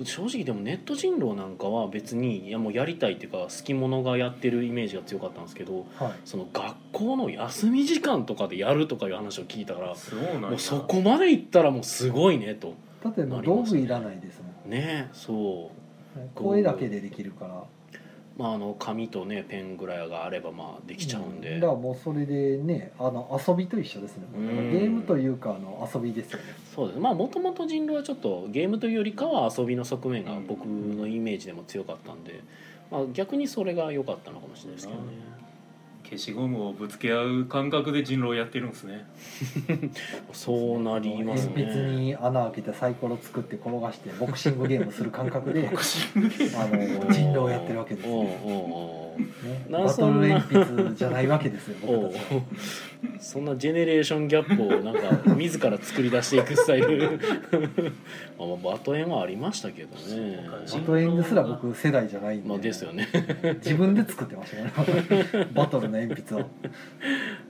[0.04, 6.12] 正直でもネット人狼なんかは別にいやもうやりたいっていうか好き者がやってるイメージが強かったんですけどはい。
[6.24, 9.86] その学校の休み時間とかでやるとかいう話を聞いたから
[10.40, 14.70] もうそこまでいったらもうすごいねとだって道具いらないですもん。
[14.70, 15.70] ねそ
[16.16, 16.18] う。
[16.34, 17.64] 声だけでできるから
[18.38, 24.24] まああの紙とねペンぐらいがあればまあできちゃうんで、だからもうそれでねあの遊びと一緒ですね。
[24.34, 26.44] ゲームというかあの遊びですよね。
[26.74, 27.00] そうです。
[27.00, 30.46] まあもともと人狼はちょっとゲームというよりかは遊びの側面がうん。
[30.46, 32.40] 僕のイメージでも強かったんで、
[32.90, 35.08] まあ、逆にそれが良かったのかもしれないですけどね
[36.08, 39.06] 消しゴムをぶつけ合う感覚で人狼やってるんですね。
[40.32, 41.64] そうなりますね。
[41.64, 47.02] 鉛筆に穴開けてサイコロ作って転がしてボクシングゲームする感覚で ボクシングゲーム。
[47.02, 49.07] あの人狼をやってるわけですね、な
[49.70, 52.02] バトル鉛筆じゃないわけですよおう。
[52.02, 52.42] 僕たちは
[53.20, 57.20] そんなジェネレーションギャップをなんか自ら作り出していくスタイル。
[58.38, 60.48] まあバトエンはありましたけどね。
[60.72, 63.08] バトエンですら僕世代じゃないんで、まあですよね。
[63.64, 66.46] 自分で作ってましたね バトルの鉛筆を。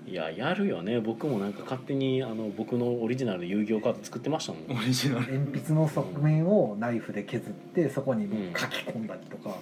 [0.07, 1.01] いややるよね。
[1.01, 4.79] 僕もなんか勝手にあの僕のオリジナルの遊戯王カード作ってましたもん。
[4.79, 5.33] オリジナル。
[5.33, 9.57] 鉛筆の側面をナイフで削ってそこにもう書き込んだりとか、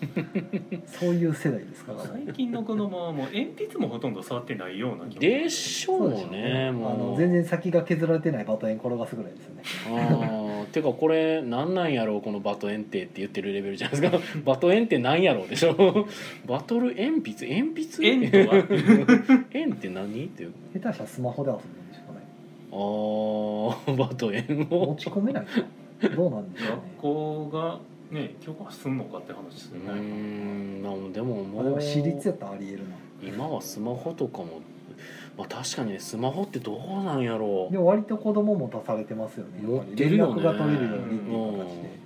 [0.87, 7.11] そういう世代ですから最近の子供はもう鉛筆もほとんど触ってないようなでしょうねあもう。
[7.13, 9.63] の全然先が削られてないバトエン転がすぐらいですよね。
[9.91, 14.19] ああてかこれなんなんやろうこのバトエンってって言ってるレベルじゃないですか。
[14.45, 15.75] バトエンってなんやろうでしょ。
[16.47, 17.47] バトル鉛筆？
[17.61, 18.07] 鉛筆？
[18.07, 18.65] 円とは？
[19.53, 22.27] 円って何っていう下手したらスマホで遊ぶんでしょうかね。
[22.73, 24.87] あーバトエンを。
[24.89, 25.47] 持ち込めない。
[25.47, 25.63] か
[26.15, 26.83] どうなんでしょうね。
[26.97, 27.79] 学校が
[28.11, 30.01] ね許可すんのかって話ですうよね。
[30.01, 32.97] ーんまあでももあでもう私立やったらありえるな。
[33.23, 34.61] 今はスマホとかも
[35.37, 37.67] まあ確かにねスマホってどうなんやろ。
[37.71, 39.61] うでも割と子供も出されてますよね。
[39.63, 40.43] 持ってるよね。
[40.43, 41.97] 連絡が取れるようにっていう形で。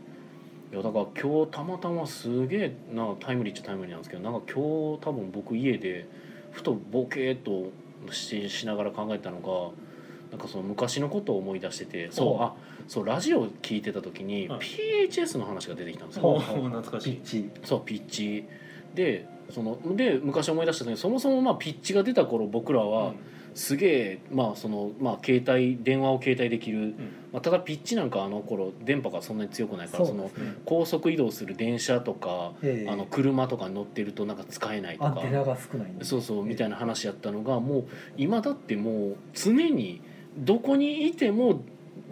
[0.73, 6.07] いやだから今日たまたますげえなタイムリーっちゃタイムリーなんですけどなんか今日多分僕家で
[6.53, 7.73] ふとボケーっと
[8.13, 9.75] ししながら考えたのが
[10.31, 12.27] なんかその昔のことを思い出しててそう。
[12.29, 12.55] ほうあ
[12.89, 14.61] そうラジオ聞いてた時にはい。
[14.61, 16.25] PHS の話が出てきたんですよ。
[16.25, 17.17] おお懐かしい。
[17.17, 17.51] ピッチ。
[17.65, 18.45] そうピッチ。
[18.95, 23.15] でそので昔思い出した時にそもそもまあピッチが出た頃僕らは
[23.55, 26.95] すげえまあそのまあ携帯電話を携帯できる、
[27.33, 30.31] まあ、ただピッチなんかあの頃電波がそんなに強くないからその
[30.65, 32.91] 高速移動する電車とか、ええ。
[32.91, 35.09] あの車とかに乗ってるとなんか使えないとか。
[35.09, 37.85] アンテナが少ないんでそうそうみたいなな話やったのがもう
[38.17, 40.01] 今だってもう常に
[40.37, 41.63] どこにいても、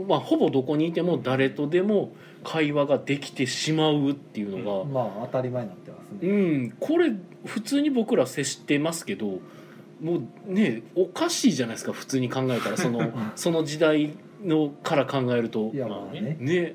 [0.06, 2.12] まあ、ほぼどこにいても誰とでも
[2.44, 7.12] 会話ができてしまうっていうのが、まあ当たり前になってますうねん、これ
[7.44, 9.40] 普通に僕ら接してますけど
[10.00, 12.76] もうねおかしいじゃないですか普通に考えたら。
[12.76, 14.10] その その時代
[14.44, 15.70] のから考えると。
[15.74, 16.20] いやまあね。
[16.20, 16.74] まあね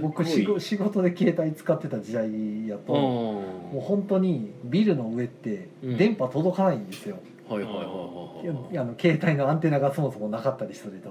[0.00, 0.44] 僕仕
[0.76, 8.78] 事で携帯使ってた時代やともうう本当にビルの上ってうん電波届かないんですよ、んはいはいはいはい。
[8.78, 11.10] あの携帯のアンテナがそもそもなかったりすると、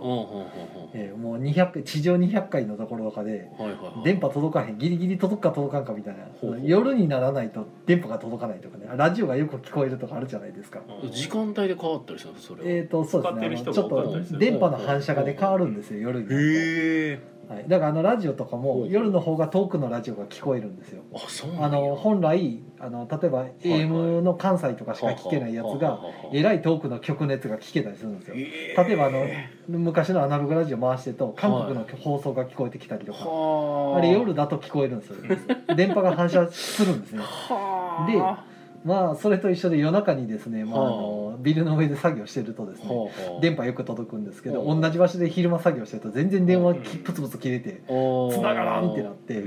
[0.93, 4.03] えーもう200地上200階のところとかではいはいはい。
[4.03, 6.25] 電波届かへんギリギリ届くか届かんかみたいな。
[6.63, 8.87] 夜にならないと電波が届かないとかね。
[8.95, 11.11] ラジオがよく聞こえるとかあるじゃないですか、うん。
[11.11, 12.69] 時間帯で変わったりするのそれは。
[12.69, 13.73] えー、とそうですね。
[13.73, 16.41] ちょっと電波の反射がね変わるんですよ夜になると。
[16.41, 21.03] へえはい、だからあのラジオとかも夜の方が遠くのラジオが聞こえるんですよ。
[21.13, 25.99] あそうあの本来あの例えばはい AM の関西とかしか聞けないやつが
[26.33, 28.35] えらい遠くの局熱が聞けたりするんですよ。
[28.35, 29.27] 例えばあの
[29.67, 35.15] 昔のアナログラジオ回してると韓国の放送が聞こえてきたりとか、はあれ夜だと聞こえるんですよ。
[35.75, 37.21] 電波が反射するんですね。
[37.21, 38.45] はで
[38.85, 49.39] まあそれと一緒で夜中にですね、まあ、あはのビルの上で作業してるとですねはあ電波よく届くんですけどはあ同じ場所で昼間作業してると全然電話きプツプツ切れて繋繋がらんってなって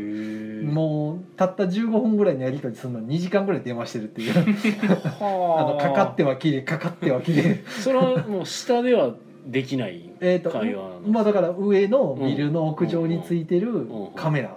[0.62, 4.32] もうたった15分ぐらいのやり取りするのに2時間ぐらい電話してるっていう。
[5.20, 5.64] あ。
[5.68, 7.62] のかかっては切れかかっては切れ。
[7.66, 9.14] それはもう下では
[9.46, 14.06] できない えーと会話なのまあだから上のビルの屋上についてるうん。
[14.14, 14.56] カメラ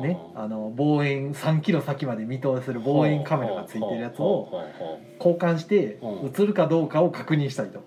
[0.00, 4.48] ねあの望遠3キロ先まで見通せる望遠カメラがついてるやつを
[5.18, 6.32] 交換してうん。
[6.34, 7.80] 映るかどうかを確認したいと。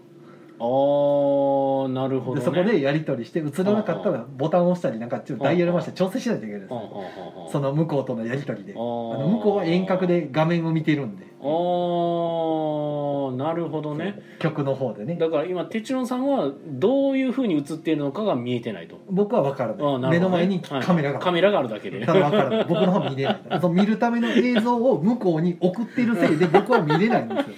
[0.57, 8.73] ああなるほど、ね、でそこでやり取りして映らなかったらボタンを押したりなんかちょっとダイヤル回して調整しないといけないんですその向こうとのやり取りで。
[8.73, 14.19] あの向こうは遠隔で画面を見てるんであーなるほどね。
[14.39, 15.15] 曲の方でね。
[15.15, 18.99] だから今哲郎さんはどういうふうに映っているのかが見えてないと。
[19.09, 20.09] 僕は分からなるほどね。
[20.09, 20.81] 目の前にはい。
[20.81, 21.19] カメラが。
[21.19, 21.99] カメラがあるだけで。
[21.99, 23.39] 分からない僕の方見れない。
[23.61, 27.55] その見るための映像を向こうに送ってるせいで 僕は見れないんですよ。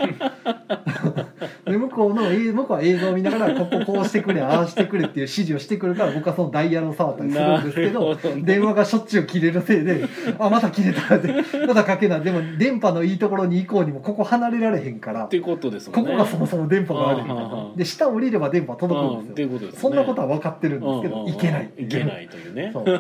[1.65, 8.41] で向こうの映向こうは映像を見ながらこここうしてくれああしてくれっていう指示をしてくるから僕はそのダイヤルを触ったりするんですけどね。
[8.43, 10.05] 電話がしょっちゅう切れるせいで
[10.39, 11.33] あまた切れたって
[11.67, 12.21] またかけない。
[12.21, 16.11] でも電波のいいところに行こうにもここ離れられへんからっていうことですもんね。
[16.11, 17.71] ここがそもそも電波が悪いみたいな。
[17.75, 19.81] で下降りれば電波届くうんっていんですようことですね。
[19.81, 21.71] そんなことは分かってるんですけどいけない。
[21.77, 22.71] いけないいというね。
[22.73, 22.85] そう。
[22.85, 22.95] 電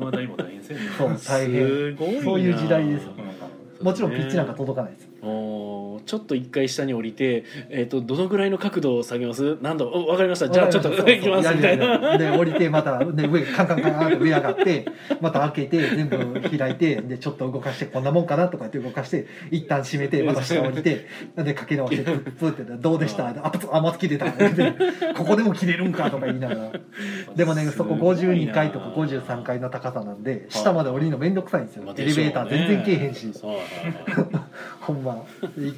[0.00, 0.84] 話代も大変ですよね。
[0.96, 1.66] そう大変。
[1.66, 2.22] すごいな。
[2.22, 3.12] そういう時代ですよ。
[3.16, 3.86] うん。
[3.86, 9.56] もちろんピッチなんか届かないですおーちょっと一回下に降りて、えー、とどのぐらいの角度を下げます？
[9.62, 9.88] 何度？
[9.88, 10.48] お分かりました。
[10.48, 11.54] じゃあちょっと上行きます。
[11.54, 14.86] みたいな で降りてまた、ね、上カンカンカンって上上がって
[15.20, 22.02] また開けて全部開いてでちょっと動かしてこんなもんかなとかって動かして一旦閉めてまた下降りてでかけ直して
[22.38, 23.28] プッてどうでした？
[23.28, 24.26] ああまた切れた。
[25.14, 26.72] ここでも切れるんかとか言いながら。
[27.36, 31.84] でもねそこ52階とか53階の高さなんで下まで降りるの面倒くさいんですよ。
[31.84, 33.32] まあエレベーター全然けえへんし。
[34.80, 35.24] ほんま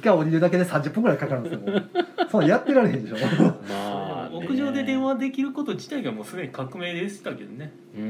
[0.05, 1.59] 一回降りるだけで30分ぐらいかかるんですよ。
[2.29, 3.15] そうやってられへんでしょ。
[3.17, 4.37] まあね。
[4.37, 7.73] 屋上で電話できること自体がもうすでに革命でしたけどね。
[7.97, 8.09] うんうん。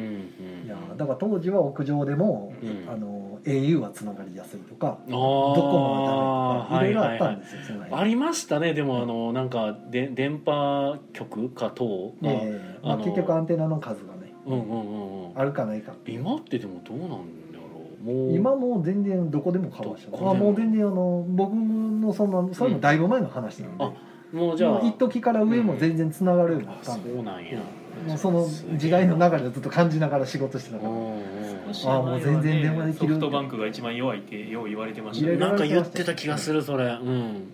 [0.65, 2.91] いやだから当時は屋上でも、うん。
[2.91, 5.19] あの au はつながりやすいとかドコ
[5.61, 8.01] モはダメとかいろいろあったんですよ、その辺。
[8.01, 8.73] ありましたね。
[8.73, 12.79] でもあのなんかで電波局か等が、ええ。
[12.83, 15.39] まあ、結局アンテナの数がねうんうんうんうん。
[15.39, 15.93] あるかないか。
[16.07, 17.15] 今ってでもどうなんだ
[18.05, 22.31] 今もう全然どこでもカバーしてどこでもるあもう全然あの僕のそん。
[22.31, 23.91] なそれもだいぶ前の話なんで、あ
[24.31, 24.81] もうじゃあ。
[24.83, 27.59] 一時から上も全然つながるようになっあたんで、そうなんや。
[28.07, 31.25] もうその時代の流れをずっと感じながら仕事してたから、うんうん
[31.87, 33.13] あもう全然電話できる。
[33.13, 35.27] ソフトバンクが一番弱いってよう言われてました。
[35.27, 35.37] ね。
[35.37, 36.85] なんか言ってた気がするそれ。
[36.85, 37.51] うん。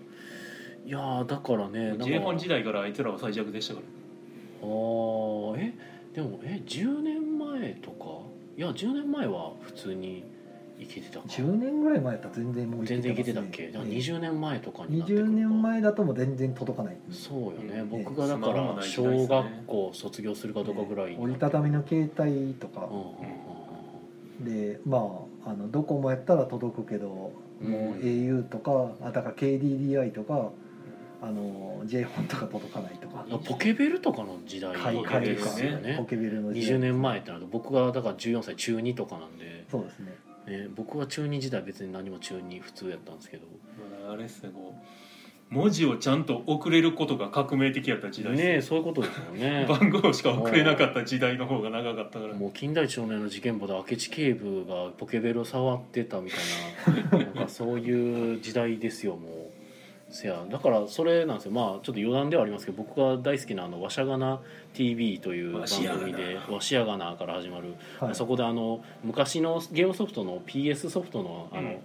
[0.86, 2.04] いやーだからねなんか。
[2.04, 3.86] J フォン時代からあいつらは最弱でしたから。
[4.64, 5.74] あーえ
[6.14, 8.06] でもえ10年前とか？
[8.58, 10.26] いや10年前は普通に
[10.82, 11.26] いけてたか。
[11.28, 13.72] 10年ぐらい前だったら全然もう全然いけてたっけ？
[13.72, 16.98] じゃあ20年前とかになってくる20か年前だともう全然届かない。
[17.12, 17.80] そうよね。
[17.80, 19.28] うん僕がだから小ね。
[19.28, 22.88] 学校卒業するかどうかぐらい折りたたみの携帯とか。
[22.92, 23.06] うんうん
[24.42, 24.98] でま
[25.46, 27.70] ああのドコモやったら届くけど、うん。
[27.72, 30.50] もう au とかあだから KDDI とか
[31.22, 33.24] あの J 本とか届かないとか。
[33.46, 34.74] ポケベルとかの時代
[35.22, 35.96] ですよね。
[35.96, 36.76] ポケベルの時代。
[36.76, 40.16] 20年前ってなると僕がだから14歳中2とかなんで、そうですね
[40.48, 43.44] ね、僕は中2時代別に何も中2普通やったんですけど。
[44.04, 44.86] まああれっすねこう
[45.52, 48.56] 文字をちゃんと送れることが革命的やった時代ね。
[48.58, 49.66] えそういうことですよね。
[49.70, 52.34] 番号しか送れなかった時代の方が長かったから。
[52.34, 59.41] もう金田一少年の事件簿で明智警部がポケベルを触ってたみたいななんかそういう時代ですよもう
[60.12, 60.44] せや。
[60.50, 61.52] だからそれなんですよ。
[61.52, 64.40] まあちょっと余談ではありますけど僕が大好きなあの「わしゃがな
[64.74, 65.64] TV」という番
[66.00, 68.16] 組で「わしやがな」から始まる、はい。
[68.16, 71.78] そこであの昔のゲームソフトの PS ソフトのあの、うん。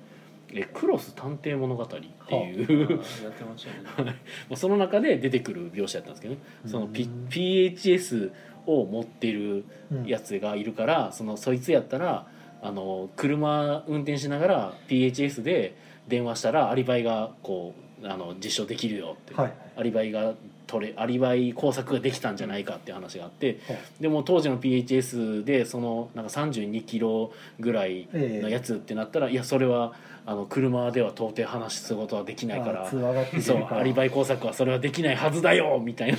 [0.53, 2.29] えクロス探偵物語っていう、あ。
[2.31, 3.67] ーやってまし
[3.97, 4.15] たね。
[4.49, 6.41] まあその中で出てくる描写やったんですけどね。
[6.67, 8.31] その、P うん PHS
[8.67, 10.07] を持ってるうん。
[10.07, 12.27] やつがいるからそのそいつやったら
[12.63, 15.77] あの車運転しながら PHS で
[16.09, 19.55] 電話したらアリバイがこうあの実証できるよって、はい。
[19.77, 20.35] アリバイが
[20.67, 23.79] 取れアリバイ工作ができたんじゃないかっていう話があってはい。
[24.01, 29.95] でも当時の PHS でそのなんか32キロぐらいええのやつってなったらいやそれは
[30.29, 36.19] あの車では到底話すことはできないからそうアリバイ工作はそれはできないはずだよみたいな。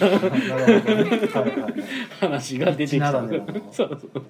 [2.21, 3.21] 話が出てきた。
[3.27, 4.21] でそうそう。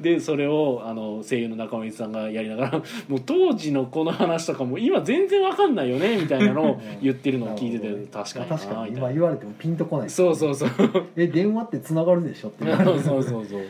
[0.00, 8.50] でそれをあの声優の中森さんがやりながら もう当時のこの話とかも今全然わかんないよねみたいなのを言ってるのを聞いてて確かに。
[8.50, 10.10] まあ確かに今言われてもピンとこない。
[10.10, 10.70] そうそうそう。
[11.16, 13.60] え電話ってつながるでしょって そうそうそうそう。
[13.60, 13.62] い。
[13.62, 13.66] え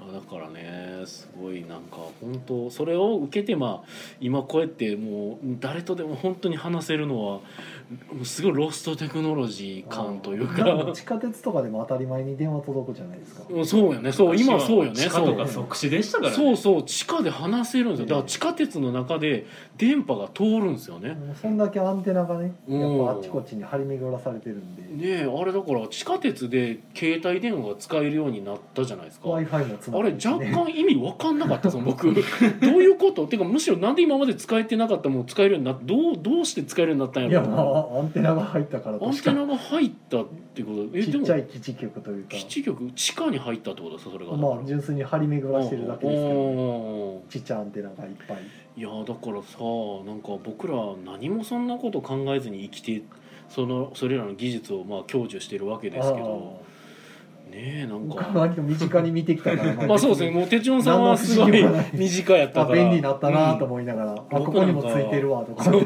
[0.00, 0.61] やだからね
[1.06, 3.88] すごいなんか本当それを受けてまあ
[4.20, 7.40] 今こうやってもう誰とでも本当に話せるのは
[8.24, 10.64] すごいロストテクノロジー感というか。
[10.64, 13.42] か地下鉄とかでも当たり前に電話届くじゃないですか。
[13.48, 14.12] うんそうよね。
[14.12, 14.94] そう今そうよね。
[14.94, 16.36] 地下そうとか即死でしたからね。
[16.36, 18.06] そうそう地下で話せるんですよ。
[18.06, 21.16] だから地下鉄の中で電波が通るんですよね。
[21.40, 22.80] そんだけアンテナがねうん。
[22.80, 24.82] やっぱあっちこっちに張り巡らされてるんで。
[24.82, 29.28] ねえあれだから地下鉄で携帯電話が使えるようになったじゃないですか。
[29.28, 32.12] w i f i もつなあれがるしね若干意味わかんなかったですもん僕。
[32.12, 33.24] どういうこと？
[33.24, 37.62] っていうかむしろなんで今まで使えてなかったもの使えるようになどうどうして使えるようになったんいやまやろうな。
[37.62, 40.88] あアンテナが入ったからアンテナが入ったってこと？
[40.98, 42.30] えちっちゃい基地局というか。
[42.30, 48.38] 基地局地下に入ったってことですかそれがまあ純粋に張り巡らしてるだけですけどちっちゃいアンテナがいっぱい。
[48.76, 49.58] いやだからさ
[50.06, 50.74] なんか僕ら
[51.04, 53.02] 何もそんなこと考えずに生きて
[53.48, 56.62] そのそれらの技術をまあ享受してるわけですけど。
[57.50, 58.48] ねえなんか。
[58.62, 60.30] 身近に見てきたから まあそうですね。
[60.30, 62.78] もう手順さんはすごい身近やったあから。
[62.78, 65.82] 便利になったなとうん思いながら、あ僕ここにもついてるわとか、そう。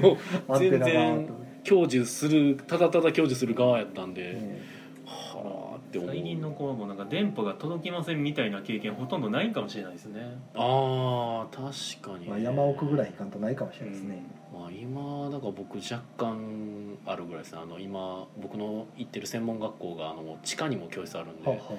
[0.49, 1.29] アンテナが全然
[1.67, 4.63] 享受するただただ享受する側やったんで、え
[5.05, 6.11] はあって思う。
[6.11, 10.39] 最近の子はもうなんか電波が届きませんみたいな経験ほとんどないかもしれないですね。
[10.55, 21.79] ああ確かに、まあ、山奥ぐらい行かんとないかもしれないですね、まあ、今だから僕若干あるぐらいですねあの今僕の行ってる専門学校があの地下にも教室あるんで、はあは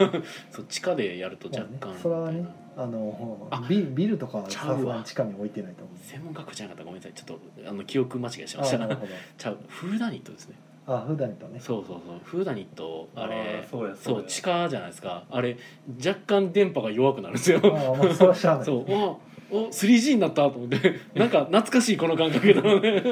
[0.00, 2.46] あはそう地下でやるとあ若干、まあね、それはね
[2.82, 5.98] あのあビビルとかさすがに地下に置いてないと思う。
[6.02, 7.12] 専門学校じゃなかったごめんなさい。
[7.12, 8.76] ちょっとあの記憶間違いしました。
[8.76, 9.12] あなるほど。
[9.36, 9.58] ちゃう。
[9.68, 10.56] フーダニットですね。
[10.86, 11.60] あ普段とね。
[11.60, 12.20] そうそうそう。
[12.24, 15.24] フーダニットあれそう地下じゃないですか。
[15.30, 15.58] あれ
[16.04, 17.60] 若干電波が弱くなるんですよ。
[17.62, 18.64] ああまあそれはしゃあない。
[18.66, 18.84] そう。
[18.88, 19.16] あ
[19.52, 21.00] お 3G になったと思って。
[21.14, 23.02] なんか懐かしいこの感覚だね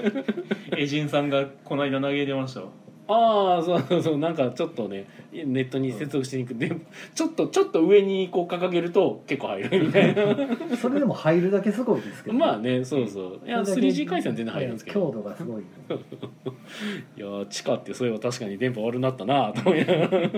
[0.79, 2.69] エジンさんがこの間投げ出ましたわ
[3.11, 6.61] ああそうそうそうなんかちょっとねネットに接続しにくく。
[6.61, 6.71] て
[7.15, 10.23] ちょっとちょっと上にこう掲げると結構入るみたいな。
[10.77, 13.47] それでも入るだけすごいですけど、まあねそうそう。
[13.47, 15.07] いやそれだけ 3G 回線全然入るんですけど。
[15.07, 15.63] 強度がすごい
[17.17, 20.09] いや地下ってそういえば確かに電波悪なったなと思いながら。
[20.09, 20.29] 懐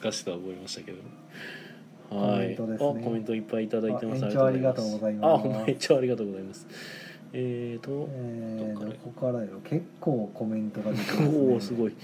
[0.00, 0.98] かしさは覚えましたけど。
[2.10, 2.56] はい。
[2.56, 3.00] コメントね。
[3.00, 4.24] あコメントいっぱいいただいてます。
[4.24, 5.32] ありがとうございます。
[5.32, 6.66] あほんま延長ありがとうございます
[7.34, 9.60] えーとえー、どこからよ？
[9.64, 11.94] 結構コメントが出てます、ね、おおすごい。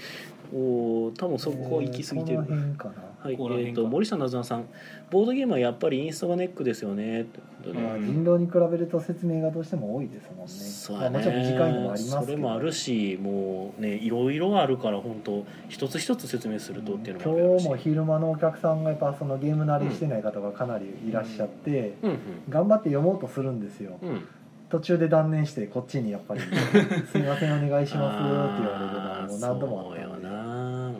[0.51, 2.37] おお多分そこ行き過ぎてる。
[2.39, 2.93] えーこの辺かな。
[3.19, 4.65] はい、えー、と森下なずなさん。
[5.11, 7.25] ボードゲームはやっぱりインストがネックですよね。
[7.63, 11.09] ということで、まあうん人狼に比べると説明がどうしても多いですもんね。
[11.11, 11.17] ね。
[11.17, 12.25] もちろん短いのもありますけど。
[12.25, 17.63] それもあるしもうねいろいろあるから本当一つ一つ説明するとっていうのもあるし。
[17.65, 22.17] 今日も昼間のお客さんがやっぱそのゲーム慣れしてない方がかなりいらっしゃって、うん
[22.49, 23.99] 頑張って読もうとするんですよ。
[24.01, 24.27] うんうん
[24.69, 26.41] 途中で断念してこっちにやっぱり
[27.11, 30.29] 「すいませんお願いします」って言われるのはもう何度もあったのでな。
[30.29, 30.95] うん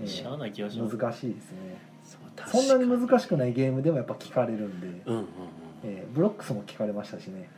[0.00, 0.06] うん。
[0.06, 0.96] しゃあない気がします。
[0.96, 1.58] 難しいですね。
[2.46, 5.26] そんなに難ししくないゲームでもやっぱ聞かれるんで、うんうんうん。
[5.84, 7.48] えーブロックスも聞かれましたしね。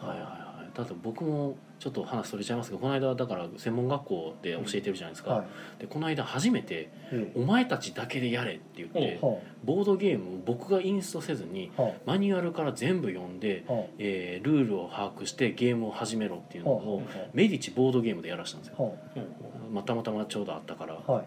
[0.00, 0.76] はいはいはい。
[0.76, 5.44] だって僕もちょっと話それちゃいますけどこの間だから専門学校で教えてるじゃないですか、は
[5.78, 5.80] い。
[5.82, 9.20] でこの間初めてえ「お前たちだけでやれ」って言って
[9.64, 11.70] ボードゲームを僕がインストせずに
[12.06, 13.64] マニュアルから全部読んで、
[13.98, 17.02] えールールを把握してゲームを始めろっていうのを
[17.34, 18.94] メディチボードゲームでやらしたんですよ、
[19.70, 20.98] まあ、たまたまちょうどあったから。
[21.06, 21.24] あはい。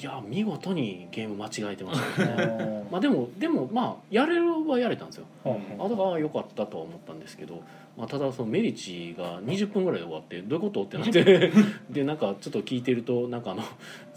[0.00, 2.84] いや見事にゲーム間違えてましたよね。
[2.88, 5.26] あまあでもでもまあやれるはやれたんですよ。
[5.44, 7.62] はあだから良かったとは思ったんですけど、
[8.00, 10.84] まあ、ただそのメディチが20分ぐらいで終わってどういうこと？
[10.84, 11.52] ってなって。
[11.90, 13.62] でなんかちょっと聞いてるとなんかあの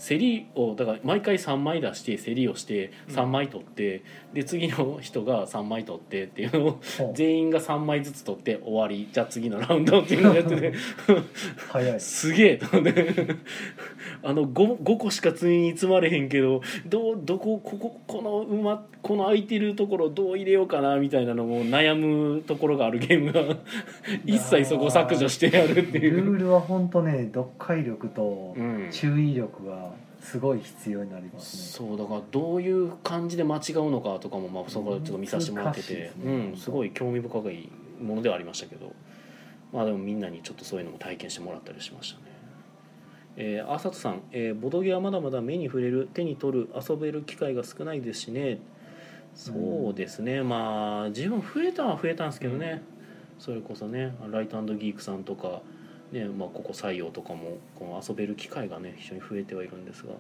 [0.07, 9.09] 競りをだから毎回3枚出して競りをして3枚取って、で次の人が3枚取ってっていうのをは全員が3枚ずつ取って終わり。
[9.11, 10.73] じゃあ次のラウンドっていうのをやってて。
[11.99, 12.57] すげえ。
[12.57, 13.36] と思って
[14.23, 23.57] あの 5, 5個しか積みに積まれへんけどどうどここここの馬この空いてるところどう入れようかなみたいなのも悩むところがあるゲームが
[24.25, 26.35] 一切そこ削除してやるっていルう。
[26.35, 28.87] ールは本当ね読解力とうん。
[28.91, 35.83] 注意力がすごい必要になりますね、そうだからどういう感じで間違うのかとかもまあそこからちょっと見させてもらってて。
[35.83, 37.69] 難しいです、ねうん、すごい興味深い
[38.01, 38.93] ものではありましたけど。
[39.73, 42.25] まあでもみんなにちょっとそういうのも体験してもらったりしましたね。
[43.35, 46.07] えー、あさとさん、えーボドゲはまだまだ目に触れる。
[46.13, 46.69] 手に取る。
[46.79, 48.59] 遊べる機会が少ないですしね
[49.36, 52.84] そうですね、まあ自分増えたは増えたんですけどね、
[53.39, 55.61] それこそねライトギークさんとか、
[56.11, 60.13] ねまあ、ここ採用とかもこの遊べる機会がね非常に増えてはいるんですが、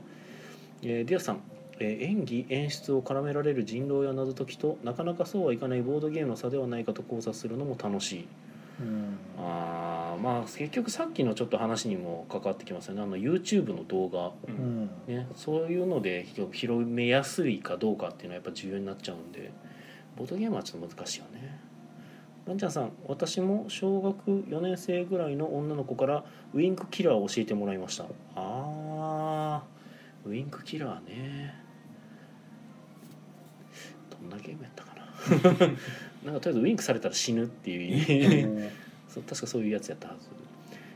[0.81, 1.41] えーディアさん、
[1.79, 8.27] え演技演出を絡められる人狼や謎解きとなかなかそうはいかないボードゲームの差ではないかと考察するのも楽しい。
[8.79, 9.17] うん。
[9.37, 13.01] あーまあ結局さっきのちょっと話にも関わってきますよね。
[13.01, 14.27] あの YouTube の動画。
[14.27, 14.83] ううん。
[14.85, 19.51] んね、そういうのでひ広めやすいかどうかっていうのはやっぱ重要になっちゃうんで。
[20.15, 21.59] ボードゲームはちょっと難しいよね。
[22.45, 28.05] ランちゃんさん私も小学4年生ぐらいの女の子からウインクキラーを教えてもらいました。
[28.35, 31.55] あーウインクキラーね。
[34.21, 35.03] どんなゲームやったかな
[36.25, 38.71] なんかとりあえずウインクされたら死ぬっていう
[39.09, 40.29] そう確かそういうやつやったはず、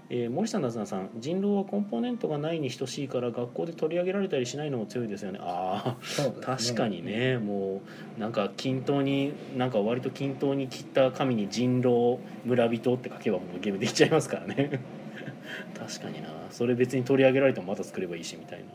[0.10, 5.40] えー森下なずなさん人狼はコンポーネントがないに等しいから学校で取り上げられたりしないのも強いですよね。
[5.42, 6.44] あそうですね。
[6.48, 7.38] あ確かにね。
[7.38, 7.82] も
[8.18, 14.80] うなんか均等になんか割と均等に切った紙に人狼村人って書けばもうゲームできちゃいますからね。
[15.78, 16.30] 確かにな。
[16.52, 18.66] それ別に取り上げられてもまた作ればいいしみたいな。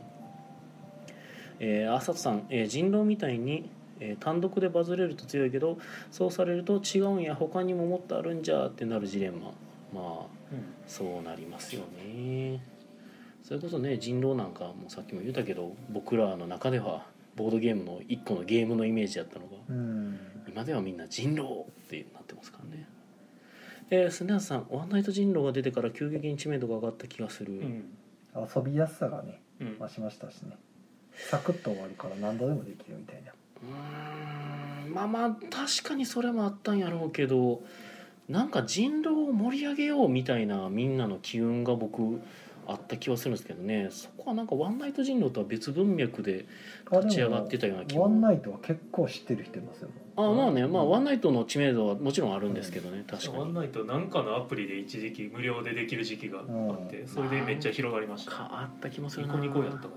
[1.61, 3.71] えー、あさとさん、えー人狼みたいに、
[4.03, 5.79] えー単独でバズれると強いけど
[6.11, 9.53] そうされると違うんや他にももっとあるんじゃってなるジレンマ。
[9.95, 10.27] まあ
[10.87, 12.63] そうなりますよね。
[13.43, 20.19] それこそね人狼なんかもさっきも言ったけど僕らの中ではボードゲームの一個のゲームのイメージだったのがうん。
[20.49, 22.89] 今ではみんな人狼ってなってますからね。
[23.91, 27.85] えー、スネアさんワンナイト人狼が出てから急激に知名度が上がった気がする、うん。
[28.35, 29.79] 遊びやすさがねうん。
[29.79, 30.57] 増しましたしね。
[31.15, 33.33] サクッと終わるから何度でもできるみたいな
[33.63, 34.95] うーん。
[34.95, 37.63] まあまあ確かにそれもあったんやろうけど
[38.29, 42.21] なんか人狼を盛り上げようみたいなみんなの機運が僕
[42.67, 43.89] あった気はするんですけどね。
[43.91, 46.47] そこはなんかワンナイト人狼とは別文脈で
[46.91, 48.03] あ立ち上がってたような気も。
[48.03, 49.89] ワンナイトは結構知ってる人いますよ。
[50.15, 53.05] あまあねまあうんワンナイトの知名度はもちろんあるんですけどね。
[53.07, 53.39] 確かに。
[53.39, 56.47] ワンナイトなんかのアプリで一時期無料でできる時期があっ
[56.89, 57.09] てうん。
[57.09, 58.31] それでめっちゃ広がりました。
[58.31, 59.35] かあった気もするな。
[59.35, 59.95] ニコニコやったか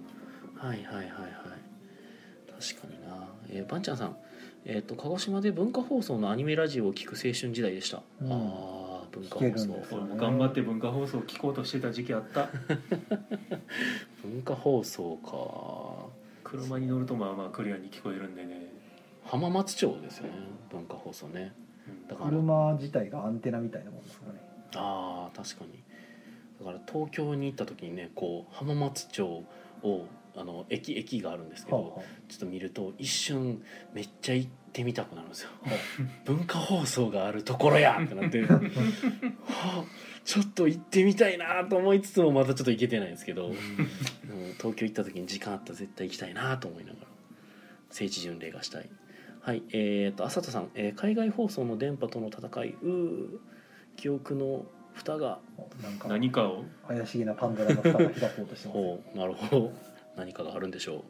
[0.63, 0.69] な。
[0.69, 1.11] はいはいはいはい。
[2.59, 3.04] 確かにな
[3.55, 4.17] えー、バンちゃんさん。
[4.65, 8.31] えっ、と鹿児島で文化放送のアニメラジオを聞く青春時代でした、うん。
[8.31, 12.49] ああ文化放送るんですよ俺も頑張って文化放送聞こうとしてた時期あった。
[14.23, 16.09] 文化放送か。
[16.43, 18.71] 車に乗るとまあまあクリアに聞こえるんでね、
[19.23, 20.33] 浜松町ですよね
[20.69, 21.53] 文化放送ね。
[21.87, 22.07] うん。
[22.07, 24.39] だから車自体がアンテナみたいなもんですかね。
[24.75, 25.83] ああ確かに。
[26.59, 29.43] だから東京に行った時にねこう浜松町
[29.83, 30.07] を
[30.37, 33.61] あの駅駅があるんですけど、はあはちょっと見ると一瞬
[33.93, 35.49] めっちゃ行ってみたくなるんですよ。
[36.25, 38.41] 文化放送があるところやってなって。
[38.43, 38.59] は
[39.47, 39.83] あ
[40.25, 43.51] ちょっと行ってみたいなと思いつつもまたちょっと行けてないんですけど、
[44.57, 47.07] 東京行った時に時間あったら絶対行きたいなと思いながら
[47.91, 48.89] 聖地巡礼がしたい。
[49.41, 53.37] はいえー、と浅田さん、えー海外放送の電波との戦いうー
[53.95, 55.39] 記憶の蓋が。
[55.59, 56.65] あなんか何かを？
[56.87, 58.73] 怪しげなパンドラの蓋が開こうとしてま
[59.13, 59.71] すなるほど
[60.17, 61.01] 何かがあるんでしょう。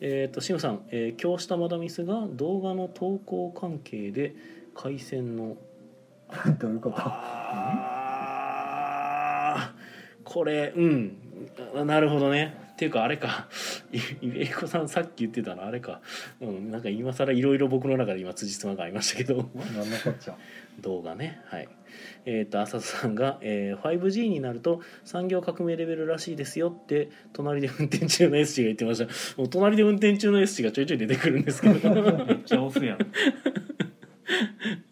[0.00, 4.34] えっ、とシムさん、えー、今日したマダミスが動画の投稿関係で
[4.74, 5.56] 回線の
[6.60, 7.02] どういうこと？
[10.24, 11.16] これうん。
[11.74, 12.54] あなるほどね。
[12.72, 13.48] っていうかあれか。
[13.92, 16.00] いえいこさんさっき言ってたのあれか、
[16.40, 19.34] うん、なんか今更いろいろ僕の中で今辻褄がありましたけど。
[19.36, 19.52] なんの
[20.02, 20.36] こっちゃ？
[20.80, 21.40] 動画ね。
[21.46, 21.68] はい。
[22.24, 29.04] えっ、と浅田さんが、えー 5G になると産業革命レベルらしいですよって隣で運転中の S 氏が言ってました。
[29.40, 31.90] もう隣で運転中の S 氏がちょいちょい出てくるんですけど。
[32.24, 32.98] めっちゃ押すやん。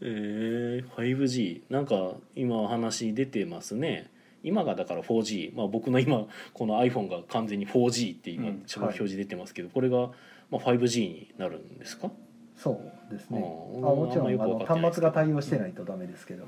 [0.00, 4.10] えー、5G なんか今話出てますね。
[4.42, 8.62] 今がだから 4G、まあ、僕の今この iPhone が完全に 4G って今うん。
[8.80, 10.10] 表示出てますけど、これが、
[10.50, 12.10] まあ、5G になるんですか？
[12.58, 13.38] そうですね。
[13.40, 13.88] うん。
[13.88, 16.44] あもちろんあの端末が対応してないとダメですけど、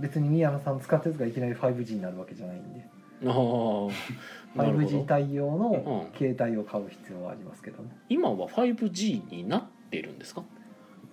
[0.00, 2.86] 別に宮野さん使ってるやつがいきなり 5G になるわけじゃないんで。
[3.26, 3.90] あー。
[4.54, 5.70] なるほ 5G ど対応の
[6.12, 6.18] うん。
[6.18, 7.90] 携帯を買う必要はありますけどね。
[8.08, 10.44] 今は 5G になってるんですか？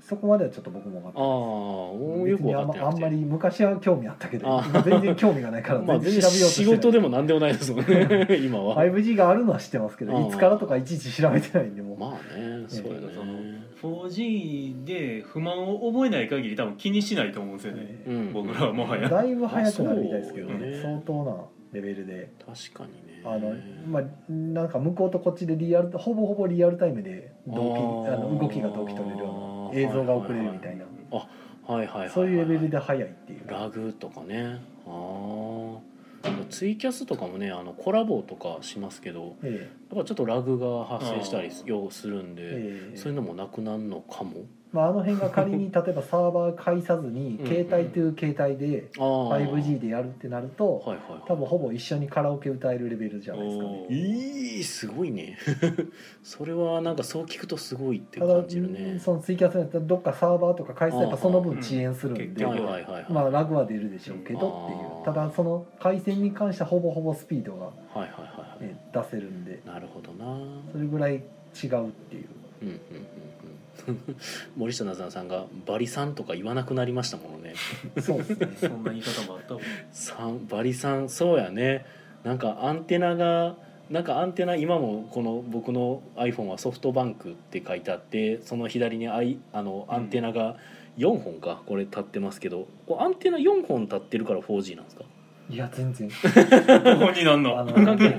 [0.09, 6.75] そこまではちょっと僕も分かってああないよく分別にああんまり昔は興味あったけど全然興味がないからまあ全全然然調べようとしてない。
[6.75, 8.83] 仕事でも何でもないですもんね 今は。
[8.83, 11.97] 5G があるのは知ってますけどいつからとかいちいち調べてないんでもう。
[11.99, 13.13] まあねそうよね。
[13.13, 18.03] その 4G で不満を覚えない限り多分気にしないと思うんですよね、
[18.33, 19.07] 僕らはもはや。
[19.07, 20.79] だいぶ早くなるみたいですけどね。
[20.81, 21.35] 相当な
[21.71, 22.33] レベルで。
[22.45, 23.53] 確かにねあの
[23.87, 30.85] まあなんか向こうとこっちでリアルほぼほぼリアルタイムで同期あの動きが同期取れるような映像が送れるみたいな。
[31.11, 32.09] はいはいはいはい。
[32.09, 33.47] そういうレベルで早いっていう。
[33.47, 34.59] ラグとかね。
[34.87, 35.89] ああ
[36.49, 42.97] ツイキャスとかもねあのコラボとかしますけどえやっぱちょっとラグが発生したりするんで、えええ。
[42.97, 44.45] そういうのもなくなるのかも？
[44.71, 51.21] まあ、あの辺が仮に 例えばサーバー介さずにうん携帯という携帯でああ 5G でやるってなるとはいはいはい。
[51.27, 53.87] 多分ほぼ一緒にカラオケ歌えるレベルじゃないですかね。
[53.89, 55.37] えー、すごいね。
[56.23, 58.99] それはなんかそう聞くとすごいって感じるね。
[58.99, 65.05] そのツイキャスだったらどっかサーバーとか介さやっぱその分うん遅延するんで、うんはいはいはいはい、まあラグは出るでしょうけどっていう。
[65.05, 68.11] ただその回線に関してはほぼほぼスピードが、はいはいはい
[68.51, 69.61] はい、ね、出せるんで。
[69.65, 70.37] なるほどな。
[70.71, 71.23] それぐらい違うっ
[71.61, 72.25] ていう。
[72.61, 72.79] うんうん
[74.57, 77.53] 森下なずなさんがバリさんとか言わなくなりましたものね。
[78.01, 78.47] そうですね。
[78.59, 81.85] そんな言い方もあったもんさんバリさんそうやね。
[82.23, 83.55] なんかアンテナが
[83.89, 90.57] なんかアンテナ今もこの僕の iPhone はソフトバンクって書いてあってその左にアイあのアンテナが
[90.97, 95.05] 4本かこれ立ってますけどこうアンテナ4本立ってるから 4G なんですか？
[95.49, 96.07] いや全然。
[96.07, 96.13] ど
[97.07, 97.59] こになんの？
[97.59, 98.09] あの関係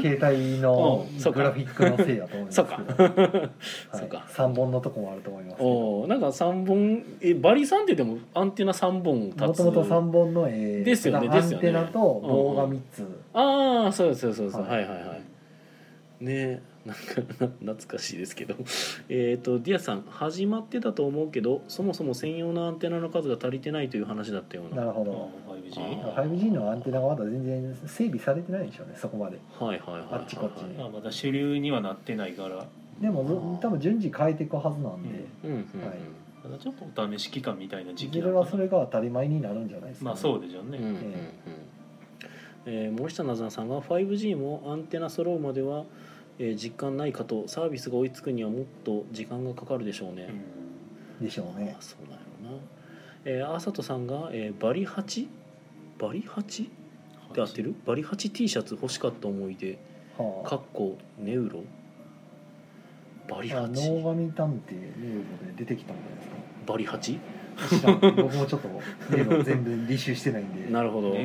[0.00, 2.74] 携帯の グラフィックのせいやと思います そうか。
[2.74, 3.50] はい。
[3.92, 4.24] そうか。
[4.28, 9.40] 3本のとこもあると思いますおおなんか3本えバリさんってでもアンテナ3本立つ。
[9.40, 11.28] もともと3本の、えーですよね。
[11.30, 14.80] アンテナと棒が3つ、ああそうですそうですそうです、はい。
[14.80, 15.14] はい、はいは
[16.20, 16.24] い。
[16.24, 18.54] ねなんかな懐かしいですけど。
[19.08, 24.82] えっとディアさん始まってたと思うけどそもそも専用のアンテナの数が足りてないという話だったような。
[24.82, 29.38] なるほど 5G あ 5G のアンテナがまだ全然整備されてないんでしょうねそこまで。
[29.58, 30.08] はいはいはいはい。
[30.12, 32.66] あっちこっちにあまだ主流にはなってないから。
[33.00, 35.98] でもず多分順次変えていくはずなんで、うんうんうん、はい。
[36.44, 40.98] ただちょっとお試し期間みたいない時ず期れはそれが当たり前になるんじゃないですか、まあそうでしょうね、うんうんうん。
[42.66, 45.84] えー森下なずなさんが 5G もアンテナ揃うまでは、
[46.38, 50.28] えー実感ないかとサービスが追いつくにはもっと時間がかかるでしょうね、
[51.20, 51.26] うん。
[51.26, 51.76] でしょうね。
[51.78, 52.62] あそうなんやろな、
[53.24, 55.28] えー、あさとさんが、えーバリハチ？
[55.98, 56.70] バリハチ？
[57.30, 57.74] って合ってる？
[57.86, 58.30] バリハチ。
[58.30, 59.78] T シャツ欲しかった思い出。
[60.18, 60.48] はあ。
[60.48, 61.62] かっこネウロ？
[63.28, 63.90] バリあハチ。
[63.90, 66.34] 能神探偵ネウロで出てきたんじゃないですか。
[66.66, 66.98] バリハ
[68.00, 68.68] 僕もちょっと
[69.10, 70.70] ネウロ全部履修してないんで。
[70.70, 71.16] なるほど、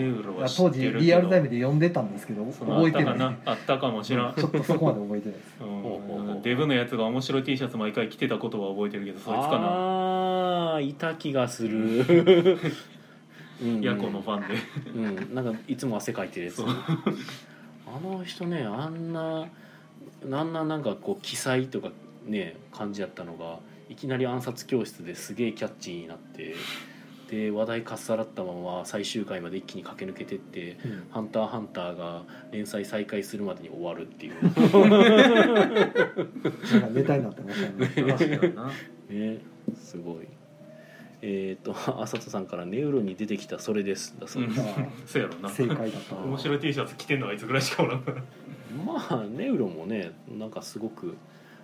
[0.55, 3.13] 当時リアルタイムで読んでたんですけどその覚えてない。
[3.13, 4.35] あったかなあったかもしらん。
[4.35, 6.43] ちょっとそこまで覚えてないです。
[6.43, 9.67] デブのやつが面白い T シャツ毎回着てたことは覚えてるけどそいつかな。
[9.67, 12.57] ああいた気がする。
[13.61, 13.81] うん。
[13.81, 14.55] ヤコのファンで。
[14.95, 15.35] うん。
[15.35, 16.63] なんかいつも汗かいてるやつ。
[16.63, 19.47] あの人ねあんな
[20.31, 21.89] あんななんかこう記載とか
[22.25, 23.59] ね感じやったのが
[23.89, 26.55] いきなり暗殺教室ですげえキャッチーになって
[27.29, 34.33] で話題かっさらったまま最終回まで一気に駆け抜けてってうん「ハンターハンター」が連載再開するまでに終わるっていう。
[34.43, 34.53] なん
[36.81, 38.49] かネタになってましたね。
[39.09, 39.39] ね
[39.75, 40.27] すごい。
[41.21, 45.49] えっ、と浅田さんから「ネウロに出てきたそれです」だそうです、あそうやろな。
[45.49, 46.15] 正解だった。
[46.15, 48.01] 面白い T シャツ着てんのはあいつぐらいしかおらん。
[48.01, 48.23] から
[48.85, 51.15] まあネウロもねなんかすごく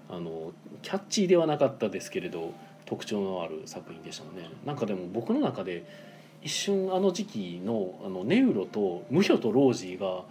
[0.10, 2.54] あのキャッチーではなかったですけれど
[2.86, 4.50] 特徴のある作品でしたね。
[4.66, 5.86] なんかでも僕の中で
[6.42, 10.24] 一瞬あの時期のあのネウロとムヒョとロージーが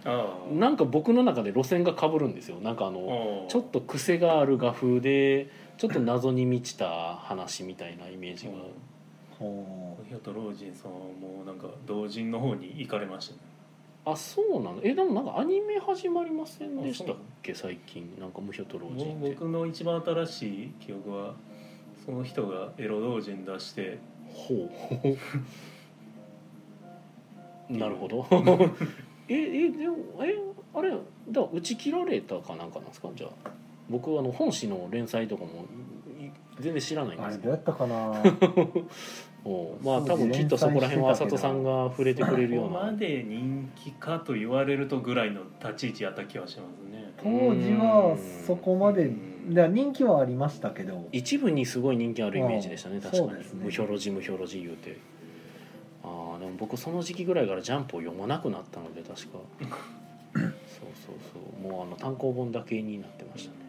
[0.53, 2.57] なんか僕の中で路線が被るんですよ。
[2.61, 8.53] なんかあのちょっと癖がある画風でちょっと謎に満ちた話みたいなイメージが、
[9.37, 13.39] ほヒョとロージンさんはもうなんか同人の方に行かれましたね
[14.05, 14.79] あそうなの？
[14.83, 17.53] えでもなんかアニメ始まりませんでしたっけ？
[17.55, 18.15] 最近。
[18.19, 19.29] なんか無表と老人って。
[19.35, 21.33] 僕の一番新しい記憶は
[22.05, 23.97] その人がエロ同人出して。
[24.31, 24.69] ほう。
[27.77, 28.25] なるほど。
[29.27, 30.35] ええでもえ
[30.75, 30.91] あれ
[31.31, 33.09] だ打ち切られたかなんかなんですか？
[33.15, 33.51] じゃあ。
[33.89, 35.49] 僕はあの本誌の連載とかも
[36.19, 36.29] い
[36.59, 37.53] 全然知らないんですけど。
[37.53, 38.23] あれどうやったかな？
[39.83, 47.13] まあ多分きっとそこら辺は浅戸さんが触れてくれるようここまなで人気かと言われるとぐらいの立ち位置やった気はしますね。
[47.17, 49.11] 当時はそこまで
[49.47, 51.07] 人気はありましたけど。
[51.11, 53.39] 一部にすごい人気あるイメージでしたねうん確かに。
[53.39, 54.97] ね無表ロジ無表ロジ言うて。
[56.03, 59.37] ああでも僕その時期ぐらいからジャンプを読まなくなったので確か。
[60.33, 61.71] そうそうそう。
[61.71, 63.64] もうあの単行本だけになってましたね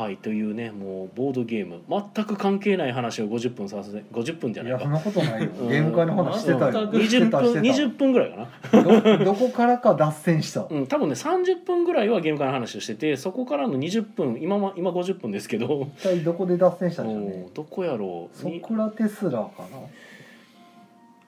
[0.00, 1.82] はいというねもうボードゲーム。
[1.86, 4.78] 全く関係ない話を50分させて50分じゃないか。
[4.78, 5.50] いやそんなことないよ。
[5.60, 5.68] うん。
[5.68, 6.90] ゲーム会の話してたよ。
[6.90, 8.46] うんして20分たして20分ぐらいかな。
[8.46, 10.66] たど どこからか脱線した。
[10.70, 15.88] うん、多分ね30分ぐらいはゲーム会の話をしててそこからの20分今は今50分ですけど。
[15.98, 17.46] 一体どこで脱線したんでしょうね。
[17.52, 18.34] おどこやろう。
[18.34, 19.38] ソにクラテスラか
[19.70, 19.76] な。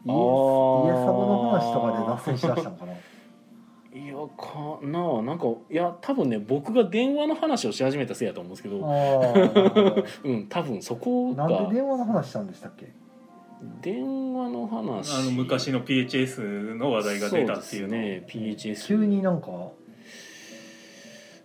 [0.05, 2.93] イエイエサブーの話とかで脱線しだしたのかな
[3.95, 10.05] いやかなあなんかいや多分ね僕が電話の話をし始めたせいやと思うんですけあど。
[10.25, 12.93] うん多分そこどがなんで電話の話したんでしたっけ？
[13.83, 14.03] 電
[14.35, 15.15] 話の話。
[15.15, 17.89] あの昔の PHS の話題が出たっていうの。
[17.91, 19.49] そうですね PHS 急になんか。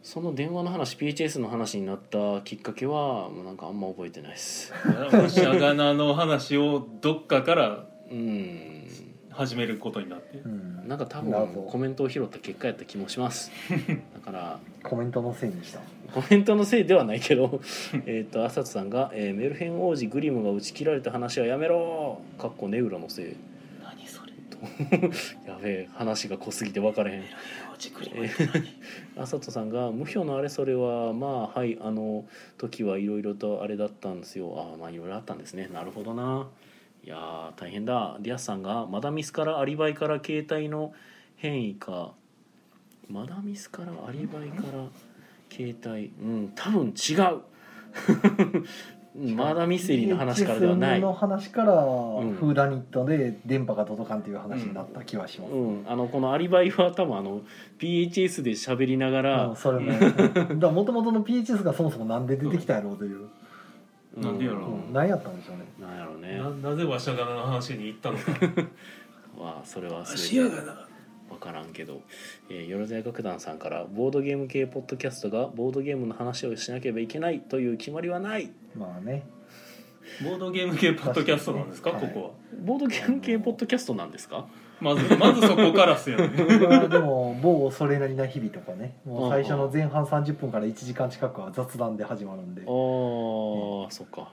[0.01, 4.71] その電話の話 PHS の話になったきっかけはもうなんかあんま覚えてないです。
[5.27, 8.76] シャガナの話をどっかからうん
[9.37, 10.39] 始めることになって。
[10.39, 10.87] うん。
[10.87, 13.51] なんか多謎分コメントを拾った結果やった気もします。
[14.15, 14.59] だから。
[14.83, 15.79] コメントのせいにした。
[16.11, 17.61] コメントのせいではないけど
[18.07, 23.35] えっと浅津さんが、えーメルヘン王子グリムが打ち切られた話はやめろ」かっこネウラのせい。
[23.83, 24.31] 何それ。
[25.45, 27.21] やべえ話が濃すぎて分からへん。
[27.21, 28.65] えー
[29.17, 32.25] 浅戸さんが「無表のあれそれはまあはいあの
[32.57, 34.53] 時はいろいろとあれだったんですよ。
[34.57, 35.69] ああまあいろいろあったんですね。
[35.71, 36.47] なるほどな
[37.07, 38.17] いやー大変だ。
[38.19, 40.91] ディアスさんが「マダミスからアリバイから携帯の
[41.37, 42.11] 変異か」
[43.09, 44.89] マダミスからアリバイから
[45.49, 46.11] 携帯。
[46.21, 47.41] うん多分違う。
[49.15, 57.41] うんマダミステリーの話からではないの話から、んフーダニットで電波が届かんっていう話になった気はします、うん、あのこのアリバイは多分あの
[57.79, 63.27] PHS で喋りながら、うんそれも だから元々の PHS がそもそもなんで出てきたやろうという、う
[64.21, 64.89] なんでやろう。
[64.89, 65.65] ん、何やったんでしょうね。
[65.79, 66.37] なんやろうね。
[66.63, 68.31] ななぜわしゃがなの話に行ったのか。
[69.37, 70.87] はそれはし全てやがな。
[71.29, 72.01] 分からんけど、
[72.49, 78.49] えー、よろずや楽団さんからボードゲーム系ポッドキャストがボードゲームの話をしなければいけないという決まりはない。
[78.75, 79.27] まあね。
[80.23, 82.31] ボードゲーム系ポッドキャストなんですか、確かにここは。
[82.65, 84.47] ボードゲーム系ポッドキャストなんですか？
[84.79, 86.29] まずまずそこからっすよね。
[86.67, 88.97] ま あでも某それなりな日々とかね。
[89.05, 92.61] もう最初の前半30分から1時間近くは雑談で始まるんで。
[92.61, 94.31] あー、そっか。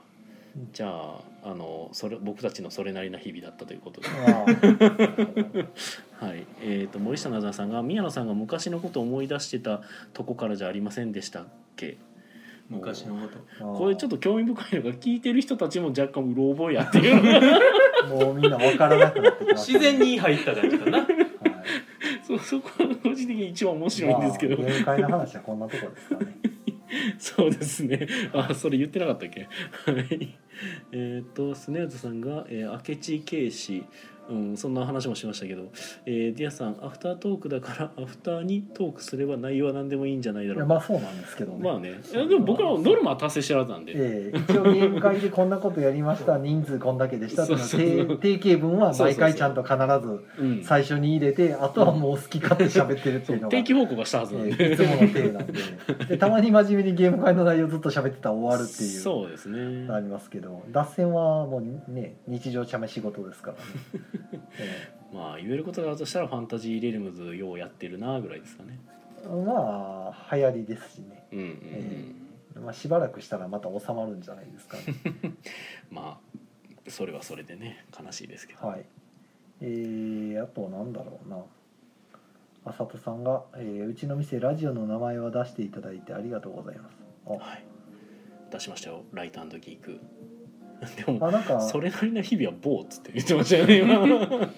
[0.71, 4.07] じゃああのそれ僕たちのそれなりな日々だったということで。
[4.07, 4.45] あ
[6.25, 9.81] はい、えー、と森下なずなさんが宮野さんが昔のことを思い出してた
[10.13, 11.97] とこからじゃありませんでしたっけ？
[12.69, 13.27] 昔のこ
[13.59, 13.73] と。
[13.73, 18.09] あこれちょっと興味深いのが聞いてる人たちも若干うろ覚えやっていう。
[18.09, 20.99] もうみんな分からなくなってきました自然に入った感じかな。
[20.99, 21.07] はい。
[22.27, 26.37] そうそこは個人的に一番面白いんですけど、まあ、ゲーム会の話はこんなとこですかね。
[27.19, 28.07] そうですね。
[28.33, 29.41] あそれ言ってなかったっけ？
[29.91, 30.37] はい。
[30.91, 33.83] えっ、とスネーズさんが、えー、明智警視
[34.29, 35.63] うん、そんな話もしましたけど、
[36.05, 40.67] えー、ディアさんアフタートークだから アフターにトークすれば内容は何でもいいんじゃないだろう。
[40.67, 41.59] かいやまあそうなんですけどね。
[41.61, 41.99] まあね。
[42.11, 46.37] でも僕らはノルマは達成してるはずなんで、ええ一応ゲーム会でこんなことやりました。
[46.45, 55.53] 人数こんだけでしたっていう定定型文は毎回ちゃんと必ずうん、最初に入れてあとはもう好き勝手喋ってるっていうのが定期報告がしたはずなんで、ええいつもの体なんで。
[56.09, 58.89] で たまに真面目にゲーム会の内容ずっと喋ってたら終わるっていう。
[58.89, 59.91] そうですね。
[59.91, 60.63] ありますけど。
[60.71, 63.63] 脱線はもうね日常茶目仕事ですからね、
[64.13, 64.14] え
[65.13, 68.79] まあ言えることがあるとしたらファンタジーレルムズようやってるなぐらいですかね。
[69.23, 71.55] えまあ流行りですしね、うんうんうん、
[72.57, 74.83] えまあ、しばらくしたらまた収まるんじゃないですかね。
[75.91, 78.85] まあそれはそれでね悲しいですけど、はい。
[79.61, 81.43] えー、あとなんだろうな。
[82.67, 86.97] あさとさんが、えーうちの店ラジオの名前は出していただいてありがとうございます。
[87.27, 87.63] はい。
[88.51, 89.03] 出しましたよ。
[89.13, 89.99] ライトギーク
[91.05, 93.95] でもあ、あなんかそれなりな日々はボーっつって言ってましたよね今。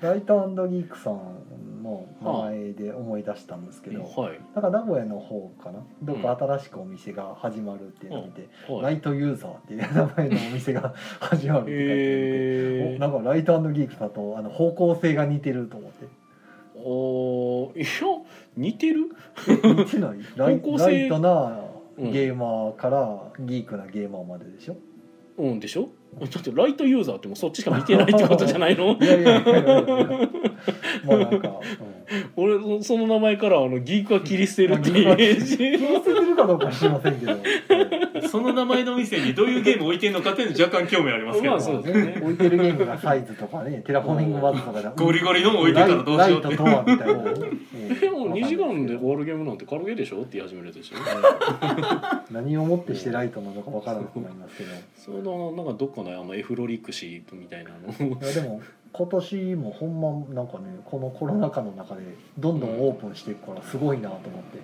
[0.00, 4.40] ライトギークさんの名前で思い出したんですけど、はい。
[4.54, 5.80] なんか名古屋の方かな？
[6.02, 8.98] どっか新しくお店が始まるっていうのを見て、ラはい。
[8.98, 12.02] イトユーザーっていう名前のお店が始まるって書いてあって、
[12.92, 16.04] へおなんかライトギークだとあの方向性が似てると思って。
[16.04, 17.86] いや
[18.56, 19.10] 似てる？
[19.74, 20.18] 似てない？
[20.36, 21.58] ライライトな
[21.98, 22.12] うん。
[22.12, 24.74] ゲーマーからギークなゲーマーまででしょ？
[24.74, 24.91] うん
[25.38, 25.90] うんでしょ？
[26.20, 28.96] だってライトユーザーってもうそっちしか見てないってことじゃないの？
[29.00, 30.30] いやいやいやいやいや。
[31.04, 31.60] まあなんか、
[32.36, 35.56] 俺そその名前からあのギークは切り捨てるっていうイメーうん、ジ。
[35.56, 42.20] 気にせてるかどうかは知りませんけど、その名前の店にどういうゲーム置いてるのかっていうの若干興味ありますけど、まあそうですね。
[42.22, 44.88] 置いてるゲームがサイズとかねテラフォーミングバズとかで。
[44.96, 47.22] ゴリゴリの置いてたらどうしようってライライトとはみたいな、
[48.00, 50.96] でも2時間で終わるゲームなんて軽でしょって言い始めるでしょ？
[52.32, 54.70] 何をもってしてライトなのかわからなくなりますけど。
[54.96, 58.06] そのなんかどっかのあのエフロリクシーみたいなの。
[58.06, 58.60] いやでも
[58.92, 62.02] 今年もほんまなんかねこのコロナ禍の中で
[62.38, 64.58] どんどんオープンしていくからすごいなと思って、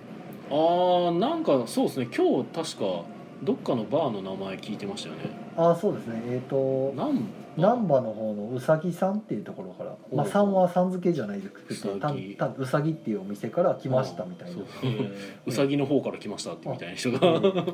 [0.49, 2.07] あーなんかそうですね。
[2.15, 3.05] 今日確か
[3.41, 5.21] どっかのバーの名前聞いてましたよね。
[5.57, 6.21] ああそうですね。
[6.25, 7.27] えっ、となん
[7.57, 14.53] 難波の方のうさぎさんっていうところから、まあ、さんはさん付けじゃないですけどたたうさぎっていうお店から来ましたみたいな。
[14.53, 14.65] そう
[15.47, 17.19] うさぎの方から来ましたってみたいな人が。
[17.19, 17.41] なん。
[17.41, 17.73] か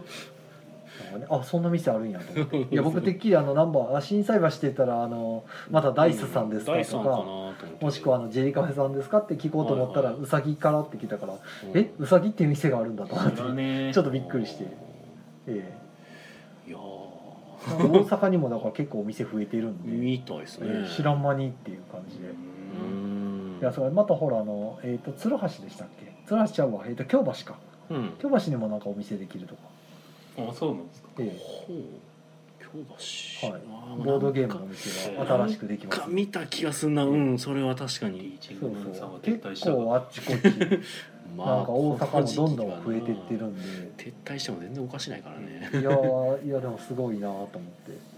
[1.18, 2.62] ねあそんな店あるんやと思って。
[2.62, 11.40] いや僕てっきりあのナンバーあ心斎橋って言ったらあのまたダイスさんですかとかもしくはあのジェリカフェさんですかって聞こうと思ったらうさぎからって来たからうん。
[11.74, 13.94] えうさぎっていう店があるんだと思って。
[13.94, 14.66] ちょっとびっくりして。
[15.48, 15.78] え
[16.68, 20.68] いやえなんか大阪にもだから結構お店増えてるんーで、みたいですね。
[20.70, 22.28] ええ知らん間にっていう感じで。
[22.30, 22.32] う
[22.86, 23.58] ん。
[23.62, 26.14] いやそれまたほらあの、えー、と鶴橋でしたっけ？
[26.28, 27.58] 鶴橋ちゃうわ、えー、と京橋か。
[27.90, 28.14] うん。
[28.20, 29.62] 京橋にもなんかお店できるとか、
[30.38, 31.10] あそうなんですか？
[31.20, 31.78] えほう。
[32.60, 32.68] 京
[33.42, 33.48] 橋。
[33.52, 33.62] はい。
[33.70, 36.00] あえボードゲームのお店が新しくできます。
[36.02, 37.06] か見た気がすんな。
[37.06, 38.38] うんそれは確かに。
[38.42, 39.20] そうそう。
[39.22, 40.50] 結構あっちこっち。
[41.36, 43.62] まなんか大阪もどんどん増えててってるんで。
[43.98, 45.70] 撤退しても全然おかしないからね。
[45.74, 47.58] いやーいやでもすごいなと思って、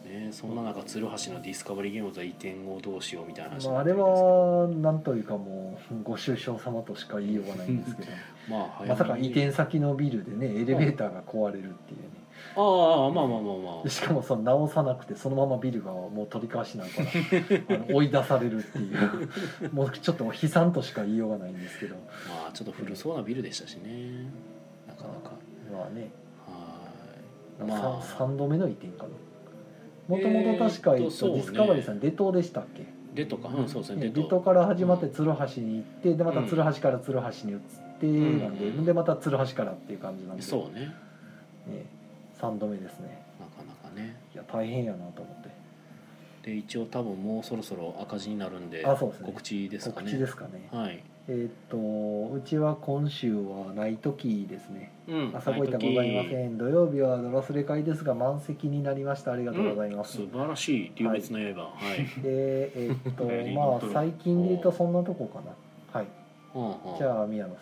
[0.07, 0.29] ね。
[0.31, 8.11] そんな中鶴橋のディスカバリーゲームズは移転をどうしようみたいな話にまあ、あれはなんというかもうご愁傷様としか言いようがないんですけど。
[8.49, 12.27] まあまさか移転先のビルでねエレベーターが壊れるっていうね。
[12.55, 13.89] ああまあまあまあまあ。
[13.89, 17.07] しかもその直さなくてそのままビルがもう取り返しなんから
[17.75, 19.73] あの追い出されるっていう。
[19.73, 21.95] もうちょっと悲惨としか言いようがないんですけど。
[21.95, 24.31] まあちょっと古そうなビルでしたしね。
[24.87, 25.31] なかなか。
[25.71, 26.09] まあね、
[27.59, 27.69] はい。
[27.69, 28.01] まあ。
[28.01, 29.09] さ3度目の移転かな
[30.07, 32.83] もともと確か、えディスカバリーさん出島でしたっけ？
[33.13, 33.49] でとか。
[33.49, 34.09] うんそうですね。
[34.09, 37.59] 出島から始まって鶴橋に行ってでまた鶴橋から鶴橋に移っ
[37.99, 38.57] てなん。
[38.57, 40.43] で、うんでまた鶴橋からっていう感じなんで。
[40.43, 40.93] そうね。
[41.67, 41.85] ね、
[42.39, 43.21] 3度目ですね。
[43.39, 44.15] なかなかね。
[44.33, 45.49] いや大変やなと思って。
[46.43, 49.25] で一応多分もうそろそろ赤字になるんであそうですね。
[49.27, 50.05] 告知ですかね。
[50.05, 50.69] 告知ですかね。
[50.71, 54.93] はいえーっとうちは今週はない時ですね。
[55.09, 56.57] うん朝ごいたございません。
[56.57, 59.33] 土曜日はドラスレ会ですが満席になりました。
[59.33, 65.53] ありがとうございます、素晴らしい流別の刃はい、でえーっと はいまあ最近で言うとそんなとこかな。
[65.91, 66.07] はい。
[66.97, 67.61] じゃあ宮野さ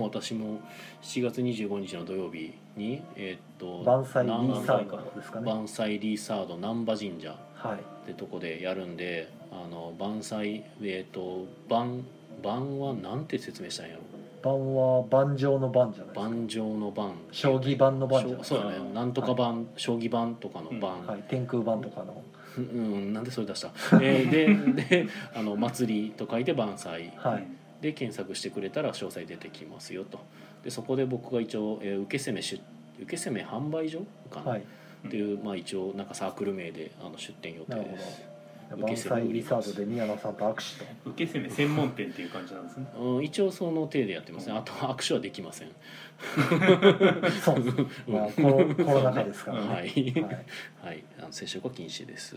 [0.00, 0.08] んは？
[0.08, 0.58] 私も
[1.02, 5.46] 7月25日の土曜日にえーっと万歳リなーサーカーですかね。
[5.46, 7.78] 万歳リーサード難波神社はい。
[7.78, 12.04] ってとこでやるんであの万歳えっ、と万
[12.42, 14.00] 万はなんて説明したんやろ？
[14.42, 18.92] 盤は盤上の盤じゃない盤上の盤将棋盤の盤じゃないそうだね。
[18.92, 21.24] なんとか盤、将棋盤とかの盤、はい。
[21.28, 22.22] 天空盤とかの。
[22.58, 27.46] うん、なんでそれ出した、えー でであの祭りと書いて万歳はい。
[27.80, 30.18] で検索してくれたら詳細出てきますよと。
[30.62, 32.60] でそこで僕が一応、えー受け攻め出
[33.00, 34.62] 受け攻め販売所かな、はい。
[35.06, 38.22] っていう、まあ、一応なんかサークル名であの出店予定です
[38.70, 41.10] ど万歳リサードで宮野さんと握手と。
[41.10, 42.86] 受け攻め専門店っていう感じなんですね。
[42.98, 44.56] うん、一応その体でやってますね。
[44.56, 45.68] あとは握手はできません、
[47.42, 47.62] そう。
[47.62, 47.76] で す
[48.08, 49.68] まあコロコロナ禍ですからね。
[49.68, 49.88] はい、
[50.22, 50.44] はい。
[50.82, 52.36] はい、あの接触は禁止です、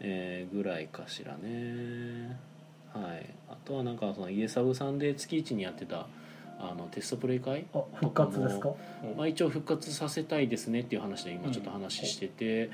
[0.00, 2.38] えーぐらいかしらね。
[2.92, 3.26] はい。
[3.48, 6.06] あとはなんかその家サブさんで月一にやってた
[6.58, 8.70] あのテストプレイ会、あ復活ですか？
[9.16, 12.70] まあ、一応復活させたいですねっていう話で今ちょっと話してて、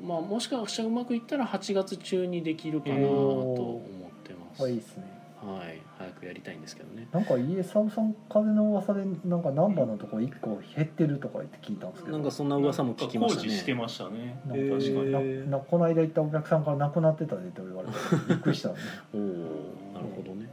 [0.00, 5.22] まあ、もしかしたらうまくいったら8月中にできるかなと思ってます、はいいいですね。
[5.44, 7.08] はい、早くやりたいんですけどね。
[7.10, 12.16] なんか家サブさん風の噂でなんかナンバーのとこ1個減ってるとか言って聞いたんですけど。
[12.16, 14.40] なんかそんな噂も聞きました工事してねましたね。
[14.46, 15.50] なんか確かに。
[15.50, 17.94] ななこの間行ったお客さんから亡くなってたでと言われて
[18.28, 18.74] びっくりしたね。
[19.12, 19.36] おおなる
[20.14, 20.48] ほどね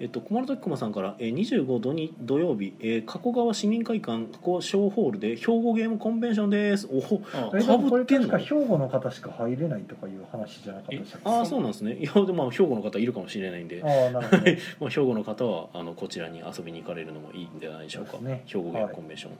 [0.00, 6.88] えっと、小丸時駒さんから、えー、25土に土曜日、えー、加古川市民会館加古小ホールで兵庫ゲームコンベンションです。
[6.92, 8.28] おほあえでもこれ被ってんの？
[8.28, 11.28] 確か兵庫の方しか入れないとかいう話じゃなかったでしたっけ？
[11.28, 11.94] ああそうなんですね。
[11.94, 14.42] いやでもまあ兵庫の方いるかもしれないんで、ああなるほど。
[14.80, 18.18] まあ、兵庫の方はあのこちらに遊びに行かれるのもいいんじゃないでしょうか。
[18.18, 18.42] ね。
[18.46, 19.32] 兵庫ゲームコンベンション。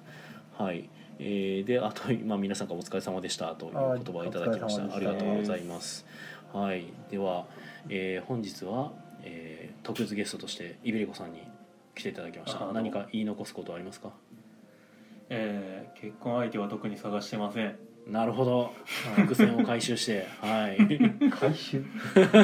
[0.65, 0.89] はい、
[1.21, 4.83] えーであと、まあ、皆さんからお疲れ様でしたという言葉をいただきました。
[4.83, 6.05] はいありがとうございます。
[6.53, 6.83] はい。
[7.11, 7.45] では、
[7.89, 8.91] えー本日は、
[9.23, 11.41] えー特別ゲストとしてイベリコさんに
[11.95, 12.71] 来ていただきました。
[12.73, 14.13] 何か言い残すことはありますか？
[15.31, 17.77] えー結婚相手は特に探してません。
[18.07, 18.73] なるほど。
[19.17, 20.27] 伏線を回収して。
[20.41, 20.79] はい。
[21.31, 21.85] 回収？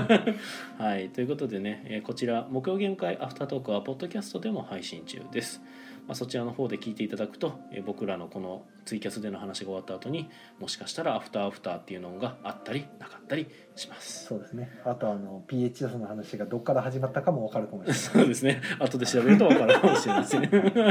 [0.78, 5.60] はい、ということでね、えーこちら木曜ゲーム会アフタートークはポッドキャストでも配信中です。
[6.06, 10.28] まあ、そちらの方で聞いていただくと、えー僕らのこのツイキャスでの話が終わった後に
[10.60, 13.46] もしかしたらアフターアフターっていうのがあったりなかったり
[13.76, 14.26] します。
[14.26, 18.60] そうですねあとあの PHS の話がどっから始まったかも分かるかもしれない そうですね。
[18.78, 20.42] 後で調べると分かるかもしれません。
[20.44, 20.48] は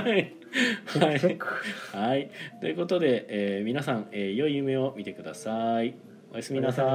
[0.10, 0.34] い。
[1.00, 1.38] はい
[1.92, 5.96] はい、ということで、えー皆さん、えー良い夢を見てください。
[6.32, 6.86] おやすみなさい。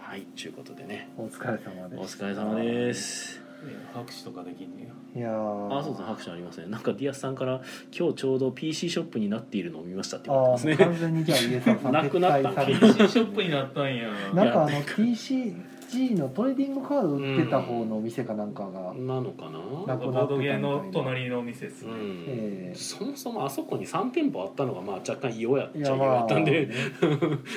[0.00, 3.39] はい、ということでね、お疲れ様おです疲れ様です。
[3.64, 5.20] えー拍手とかできんねや。
[5.20, 5.78] いやー。
[5.78, 6.66] あ、そうですね、拍手ありますね。
[6.68, 7.60] なんかディアスさんから
[7.96, 11.08] 今日ちょうど PC ショップになっているのを見ましたって言わあーれてますね。
[11.08, 12.50] 完全にじゃあ家さんさん なくなった。
[12.50, 14.08] 撤退され PC ショップになったんや。
[14.34, 19.50] なんかあの TCG のトレーディングカード売ってた方のお店かなんかが、なのか
[19.86, 19.94] な？
[19.94, 22.24] なくボードゲーの隣の店ですね、うん。
[22.28, 26.74] えーそもそもあそこに3店舗あったのがまあ若干異様やっちゃいったんで、ね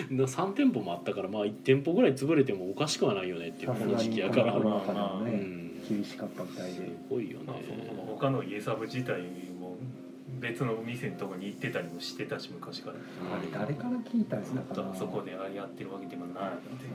[0.09, 7.45] 3 店舗もあったからまあ1店舗ぐらい潰れてもおかしくはないよねっていうこの時期やから、うさすがにコロナ禍でもねん、厳しかったみたいすでごいよね。
[7.47, 9.21] まあ、そもそも他の家サブ自体
[9.59, 9.77] も
[10.39, 12.95] 別の店のとこに行ってたりもしてたし昔から。
[12.95, 16.85] あれ誰から聞いたんやずっったかそこであれやってるわけでもないので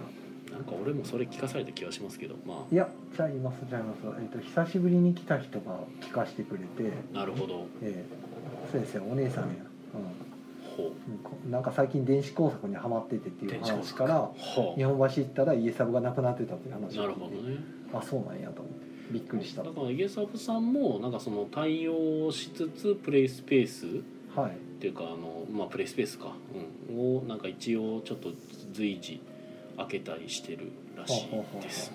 [0.53, 7.67] なんか俺もそれ聞かされた気がしますけどまいやじゃあいますじゃあいます、えっと久しぶりに来た人が聞かせてくれて、あなるほど。
[7.83, 9.51] えー、そうですよお姉さんや、
[10.77, 11.15] ほうん。
[11.15, 11.17] う。
[11.17, 17.59] んこ、なんか最近電子工作にはまっててっていう話からうほ日本橋行ったら家サブがなくなってたっていうう話なるほどね。
[17.93, 18.78] あそうなんやと思って
[19.11, 19.63] びっくりした。
[19.63, 23.87] だからイゲサブさんもなんかその対応しつつプレイスペース
[24.35, 26.33] はいっていうかあのまあプレイスペースか、
[26.91, 28.31] うん、をなんか一応ちょっと
[28.73, 29.21] 随時
[29.77, 31.93] 開けたりしてるらしいです。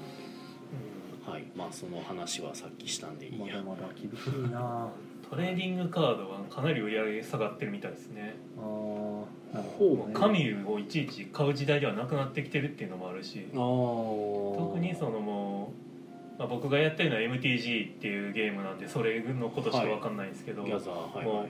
[1.26, 1.46] はい。
[1.56, 3.64] まあその話はさっきしたんでいいや。
[3.64, 4.60] まだまだ厳しいな。
[4.60, 4.90] あ
[5.30, 8.36] トレーディングカードはかなり売り上げ下がってるみたいですね。
[8.58, 13.48] あーなるほうね、紙をいちいち買う時代ではなくなってきてるっていうのもあるし。
[13.54, 14.58] あー。
[14.58, 15.93] 特にそのもう、
[16.38, 21.48] まあ、僕がやってるのは MTG っていうゲームなんでそれのことしか分かんないんですけど、ギャザーはいもはい。
[21.48, 21.50] う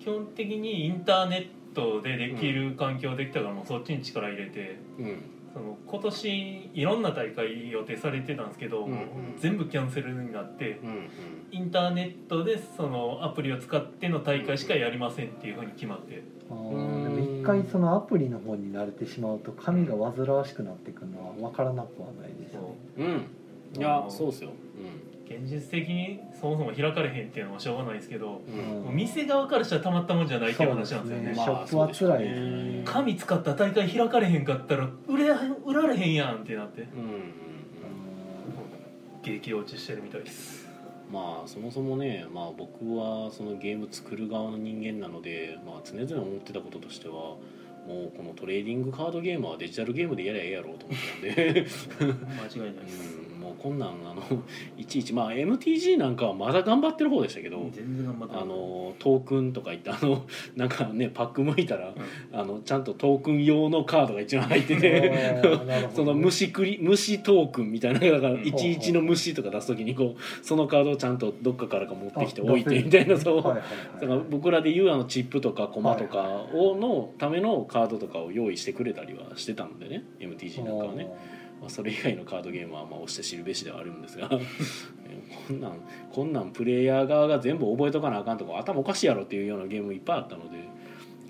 [0.00, 1.36] 基本的にインターネ
[1.72, 5.18] ットでできる環境できたからもうそっちに力入れてうん。
[5.52, 9.00] その今年いろんな大会予定されてたんですけど、うんうん。
[9.38, 11.08] 全部キャンセルになってうんうん。
[11.50, 16.22] インターネットでそのアプリを使っての大会しかやりませんっていうふうに決まって。
[16.46, 22.60] 一回そのアプリの方に慣れてしまうと紙が煩わしくなってくるのは分からなくはないですね。
[22.98, 23.26] うん
[23.76, 24.50] いやそうっすよ。
[25.26, 28.42] 現実的にそもそも開かれへんっていうのはしょうがないですけど、
[28.86, 31.34] うん、店側からしたらたまったもんじゃないっていう話なんですよね。
[31.34, 32.24] そうですまあショップは辛い。
[32.24, 32.82] ね。
[32.84, 35.30] 紙使った大会開かれへんかったら売れ
[35.64, 36.82] 売られへんやんってなって。
[36.82, 36.88] うん。
[39.22, 40.68] 激落ちしてるみたいです。
[41.10, 47.14] まあそもそもね、まあ、僕はそのゲーム作る側の人間なので、まあ、常々思ってたこととしては
[47.86, 51.66] もうこのトレーディングカードゲームはデジタルゲームでやりゃええやろうと思ってたんで、
[52.58, 54.22] 間違いないです、うん、もうこんなんあの
[54.78, 60.24] いちいちまあ MTG なんかはまだ頑張ってる方でしたけど、全然頑張ってあのトークンとか言ってあの
[60.56, 61.94] なんかねパック向いたら、
[62.32, 65.42] あのちゃんとトークン用のカードが一番入ってて
[65.94, 68.40] その虫クリ虫トークンみたいなだからうん。
[68.40, 72.82] 11の虫とか出す時にこうそのカードをちゃんとどっかからか持ってきてあ置いて。
[72.82, 73.58] みたいなそう、はいはいは
[73.98, 74.00] い。
[74.00, 81.08] だから僕らで言うあのチップとかコマとかはいをのためのカードとかを用意してくれたりはしてたのでね MTG なんかはね、
[81.64, 84.28] まあ、それ以外のカードゲームはまあ押して知るべしではあるんですが
[85.48, 85.80] こんなん
[86.12, 90.58] こんなんプレイヤー側が全部覚えとかなあかんとか頭おかしいやろっていうようなゲームいっぱいあったので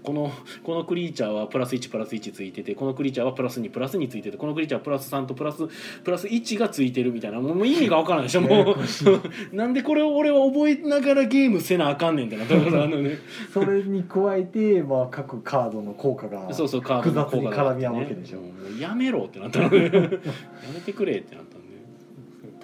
[0.05, 0.30] この
[0.62, 5.66] このクリーチャーはプラス1プラス1ついててこのクリーチャーはプラス2プラス2ついててこのクリーチャーはプラス3とプラス
[6.05, 8.76] プラス1がついてるみたいなもう意味がわからないでしょもう。
[9.57, 12.55] なんでこれを俺は覚えながらゲームせなあかんねんってなった。
[12.55, 13.18] ことあるのね。
[13.52, 18.40] それに加えて、まあ、各カードの効果がそうそうカードの効果が絡み合うわけでしょ。
[18.40, 21.43] もうやめろってなったので やめてくれってなっ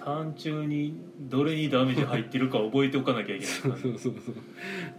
[0.05, 3.55] たんでターン中にどれにダメージ入ってるか覚えておかなきゃいけない。
[3.61, 4.35] からそうそうそう。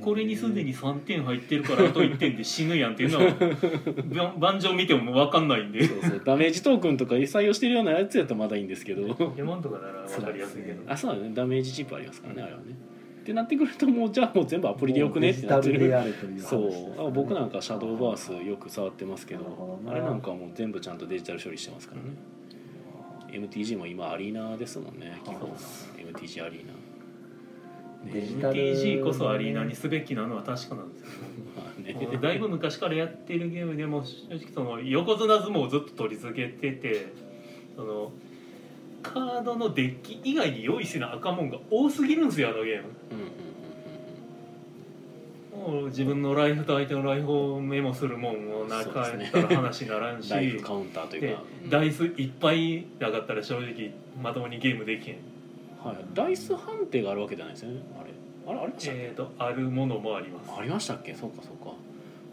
[0.01, 5.85] これにすでに3点入ってるからあと1点で死ぬやんっていうのは ば盤上見ても分かんないんで。
[5.85, 6.23] そうそう。
[6.25, 9.35] ダメージトークンとか採用してるようなやつやったらまだいいんですけど。
[9.37, 10.83] レモンとかなら分かりやすいけど。
[10.87, 11.33] あそうだね。
[11.35, 12.65] ダメージチップありますからねあれはね。
[13.23, 15.89] ってなってくるともうじゃあもう全部アプリでよくねってなってる。
[15.89, 17.07] やれという話です、そね、う。
[17.07, 22.09] あ僕なんかシャドーバースよく触ってますけどあれなんかはもう全部ちゃんとデジタル処理してますからね
[23.33, 25.51] MTG も今アリーナですもんね基本。
[25.97, 26.73] MTG アリーナ。
[28.13, 28.55] デジタル。
[28.55, 31.09] MTG こそアリーナにすべきなのは確かなんですよ
[31.57, 32.19] まあね。
[32.21, 37.13] だいぶ昔からやってるゲームでも正直その横綱相撲をずっと取り続けてて
[37.77, 38.13] その
[39.03, 42.89] カードのデッキ以外に用意せなあかんもんが多すぎるんですよあのゲーム。
[43.13, 43.52] うんうん
[45.53, 51.71] もう自分のライフと相手のライフをメモするもんをなかったら話にならんしライフカウンターというでか、うん。
[51.71, 53.93] ダイスいっぱいなかったら正直
[54.23, 55.17] まともにゲームできへん。
[55.85, 57.81] はい、ダイス判定があるわけじゃないですよね。
[58.01, 58.11] あれ。
[58.51, 60.51] あれありましたっけ、えー、とあるものもあります。
[60.59, 61.15] ありましたっけ？
[61.15, 61.75] そうかそうか。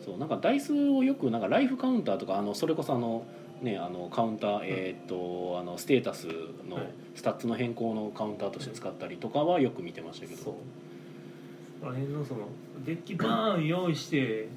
[0.03, 3.25] そうなんかダイスをよくなんかライフカウンターとかあのそれこそあの
[3.61, 6.27] ねあのカウンター、えーっとあのステータス
[6.69, 6.85] のはい。
[7.15, 10.55] スタッツの変更のカウンターとして使ったりとかはよく見てましたけど、
[11.79, 12.47] そうあの辺のその
[12.85, 14.47] デッキバーン用意して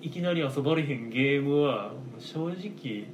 [0.00, 3.06] いきなり遊ばれへんゲームは正直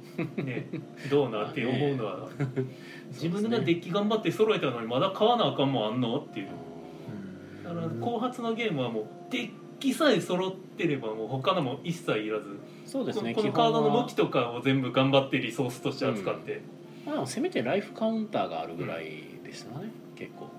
[0.43, 0.67] ね
[1.09, 2.29] どうなって思うのは。
[3.11, 6.47] 自分がデッキ頑張って揃えたのにまだ買わなあかんもんあんのっていう。
[6.47, 9.49] うだから後発のゲームはもうデッ
[9.79, 12.49] キさえ揃ってればもう他のも一切いらず。
[12.49, 16.61] んそうですねこのカードの向きとかを全部頑張ってリソースとして扱って、
[17.05, 19.05] まあ、でもせめてライフカウンターがあるぐらい
[19.45, 20.49] でしたね、結構。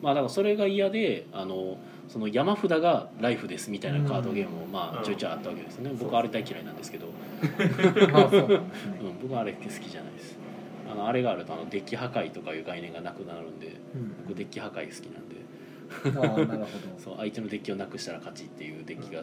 [0.00, 1.78] まあだからそれが嫌であの
[2.08, 4.98] その山札がライフですみたいなカードゲームもまうん。
[5.00, 7.08] あちょいちょいあったわけですね、僕はあれ大嫌いなんですけど、
[8.12, 8.60] まあそうね。
[9.00, 10.36] うん、僕はあれ好きじゃないです。
[10.90, 14.14] あのあれがあるとあのデッキ破壊とかいう概念がなくなるんでうん。
[14.26, 15.34] 僕デッキ破壊好きなんで。
[16.04, 16.66] ああなるほど。
[16.98, 19.22] そう相手のデッキをなくしたら勝ちっていうデッキが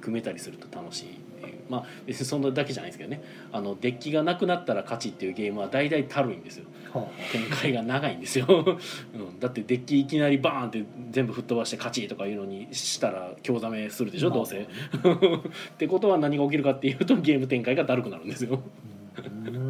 [0.00, 3.22] 組めたりすると楽しいっていうまあ別にそんなだけじゃないですけどね。
[3.52, 6.66] あのデッキがなくなったら勝ちっていうゲームは大体たるいんですよ。
[6.92, 8.46] は展開が長いんですよ、
[9.14, 14.58] うん、だってデッキいきなりバーンって全部吹っ飛ばして勝ちとかいうのにしたら興ざめするでしょどうせ。
[14.66, 14.66] っ
[15.78, 18.60] てことは何が起きるかっていうとゲーム展開がだるくなるんですよ、
[19.44, 19.69] うん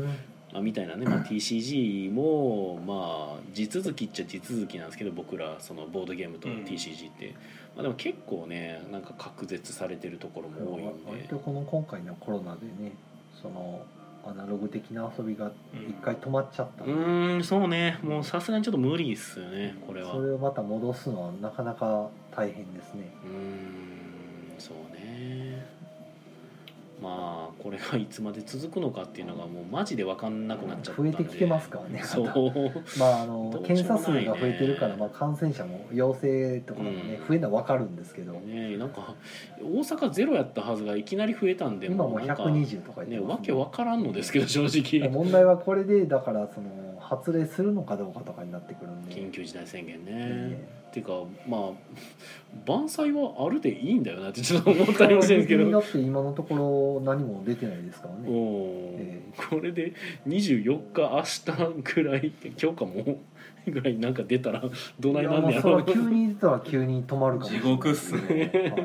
[0.53, 6.65] まあ、みたいなね、まあ、TCG もまあ地続きっちゃ地続きなんですけど僕らそのボードゲームとうん。
[6.65, 7.35] TCG って、
[7.77, 10.93] まあ、でも結構ねなんか隔絶されてるところも多いんで。
[11.11, 12.93] 割とこの今回のコロナでね
[13.41, 13.83] その
[14.27, 16.85] アナログ的な遊びが一回止まっちゃった。
[16.85, 16.91] う
[17.39, 17.99] んそうね。
[18.03, 20.13] もうさすがにちょっと無理っすよねこれは。
[20.13, 23.11] それをまた戻すのはなかなか大変ですね。
[23.25, 25.50] うーんそうね
[27.01, 32.27] まあこれがいつまで続くのかっていうのがもうマジで分かんなくなっちゃった増えてきてますからねそう。
[32.99, 33.67] まああのね。
[33.67, 37.27] 検査数が増えてるから、まあ、感染者も陽性とかもね、うん。
[37.27, 39.15] 増えるのは分かるんですけど、ねなんか
[39.63, 45.09] 大阪ゼロやったはずがいきなり増えたんで今もうなんか120とか言ねってますわけわからんのですけど正直。
[45.11, 46.69] 問題はこれでだからその
[47.01, 49.15] 発令するのかどうかとかになってくるんで。
[49.15, 51.13] 緊急事態宣言ね、ねっていうか
[51.49, 51.71] まあ
[52.67, 55.71] 万歳はあるでいいんだよなってちょっと思ったりもしてるんですけど。
[55.71, 58.35] だって今のところ何も出てないですからね、うん。
[58.99, 59.95] えこれで
[60.27, 63.21] 24日明日ぐらい今日かも
[63.67, 64.63] ぐらいなんか出たら
[64.99, 65.83] どないなんねやろ。
[65.85, 67.69] 急に出たら急に止まるかもしれない。
[67.69, 68.21] 地獄っすね。
[68.21, 68.83] はいだか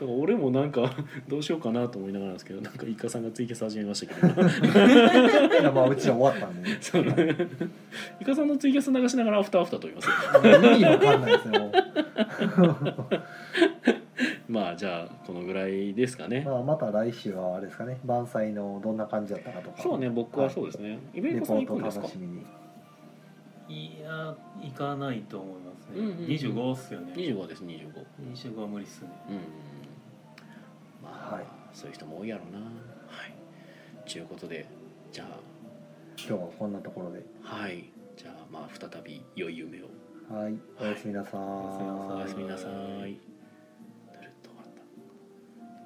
[0.00, 0.90] ら俺もなんか
[1.28, 4.28] どうしようかなと思いながらなんですけどなんかイカさんがツイキャス始めましたけど。
[5.60, 6.78] いやまあうちは終わったんでね。
[6.80, 7.04] そう。
[7.04, 7.36] ね
[8.20, 10.08] イカさんのツイキャス流しながらアフターアフターと言います
[10.66, 11.70] 意味わかんないですよ
[14.48, 16.42] まあじゃあこのぐらいですかね。
[16.44, 17.98] まあまた来週はあれですかね。
[18.04, 19.80] 晩祭のどんな感じだったかとか。
[19.82, 20.98] そうね僕はそうですね。
[21.14, 22.02] イベンレトさん行くんですか？
[22.02, 22.44] 楽しみに
[23.70, 26.24] いや行かないと思いますね、うんうんうん。
[26.26, 27.12] 25っすよね。
[27.14, 28.04] 25です25
[28.34, 29.10] 25は無理っすね。
[29.28, 29.36] うん
[31.02, 31.46] まあ、はい。
[31.72, 32.58] そういう人も多いやろうな。
[32.58, 32.64] は
[33.26, 34.10] い。
[34.10, 34.66] ということで
[35.12, 35.24] じゃ
[36.18, 37.22] 今日はこんなところで。
[37.44, 37.90] あはい。
[38.16, 39.86] じゃあまあ再び良い夢を。
[40.28, 40.54] はい。
[40.80, 42.16] おやすみなさーい。
[42.16, 43.29] おやすみなさいおやすみなさい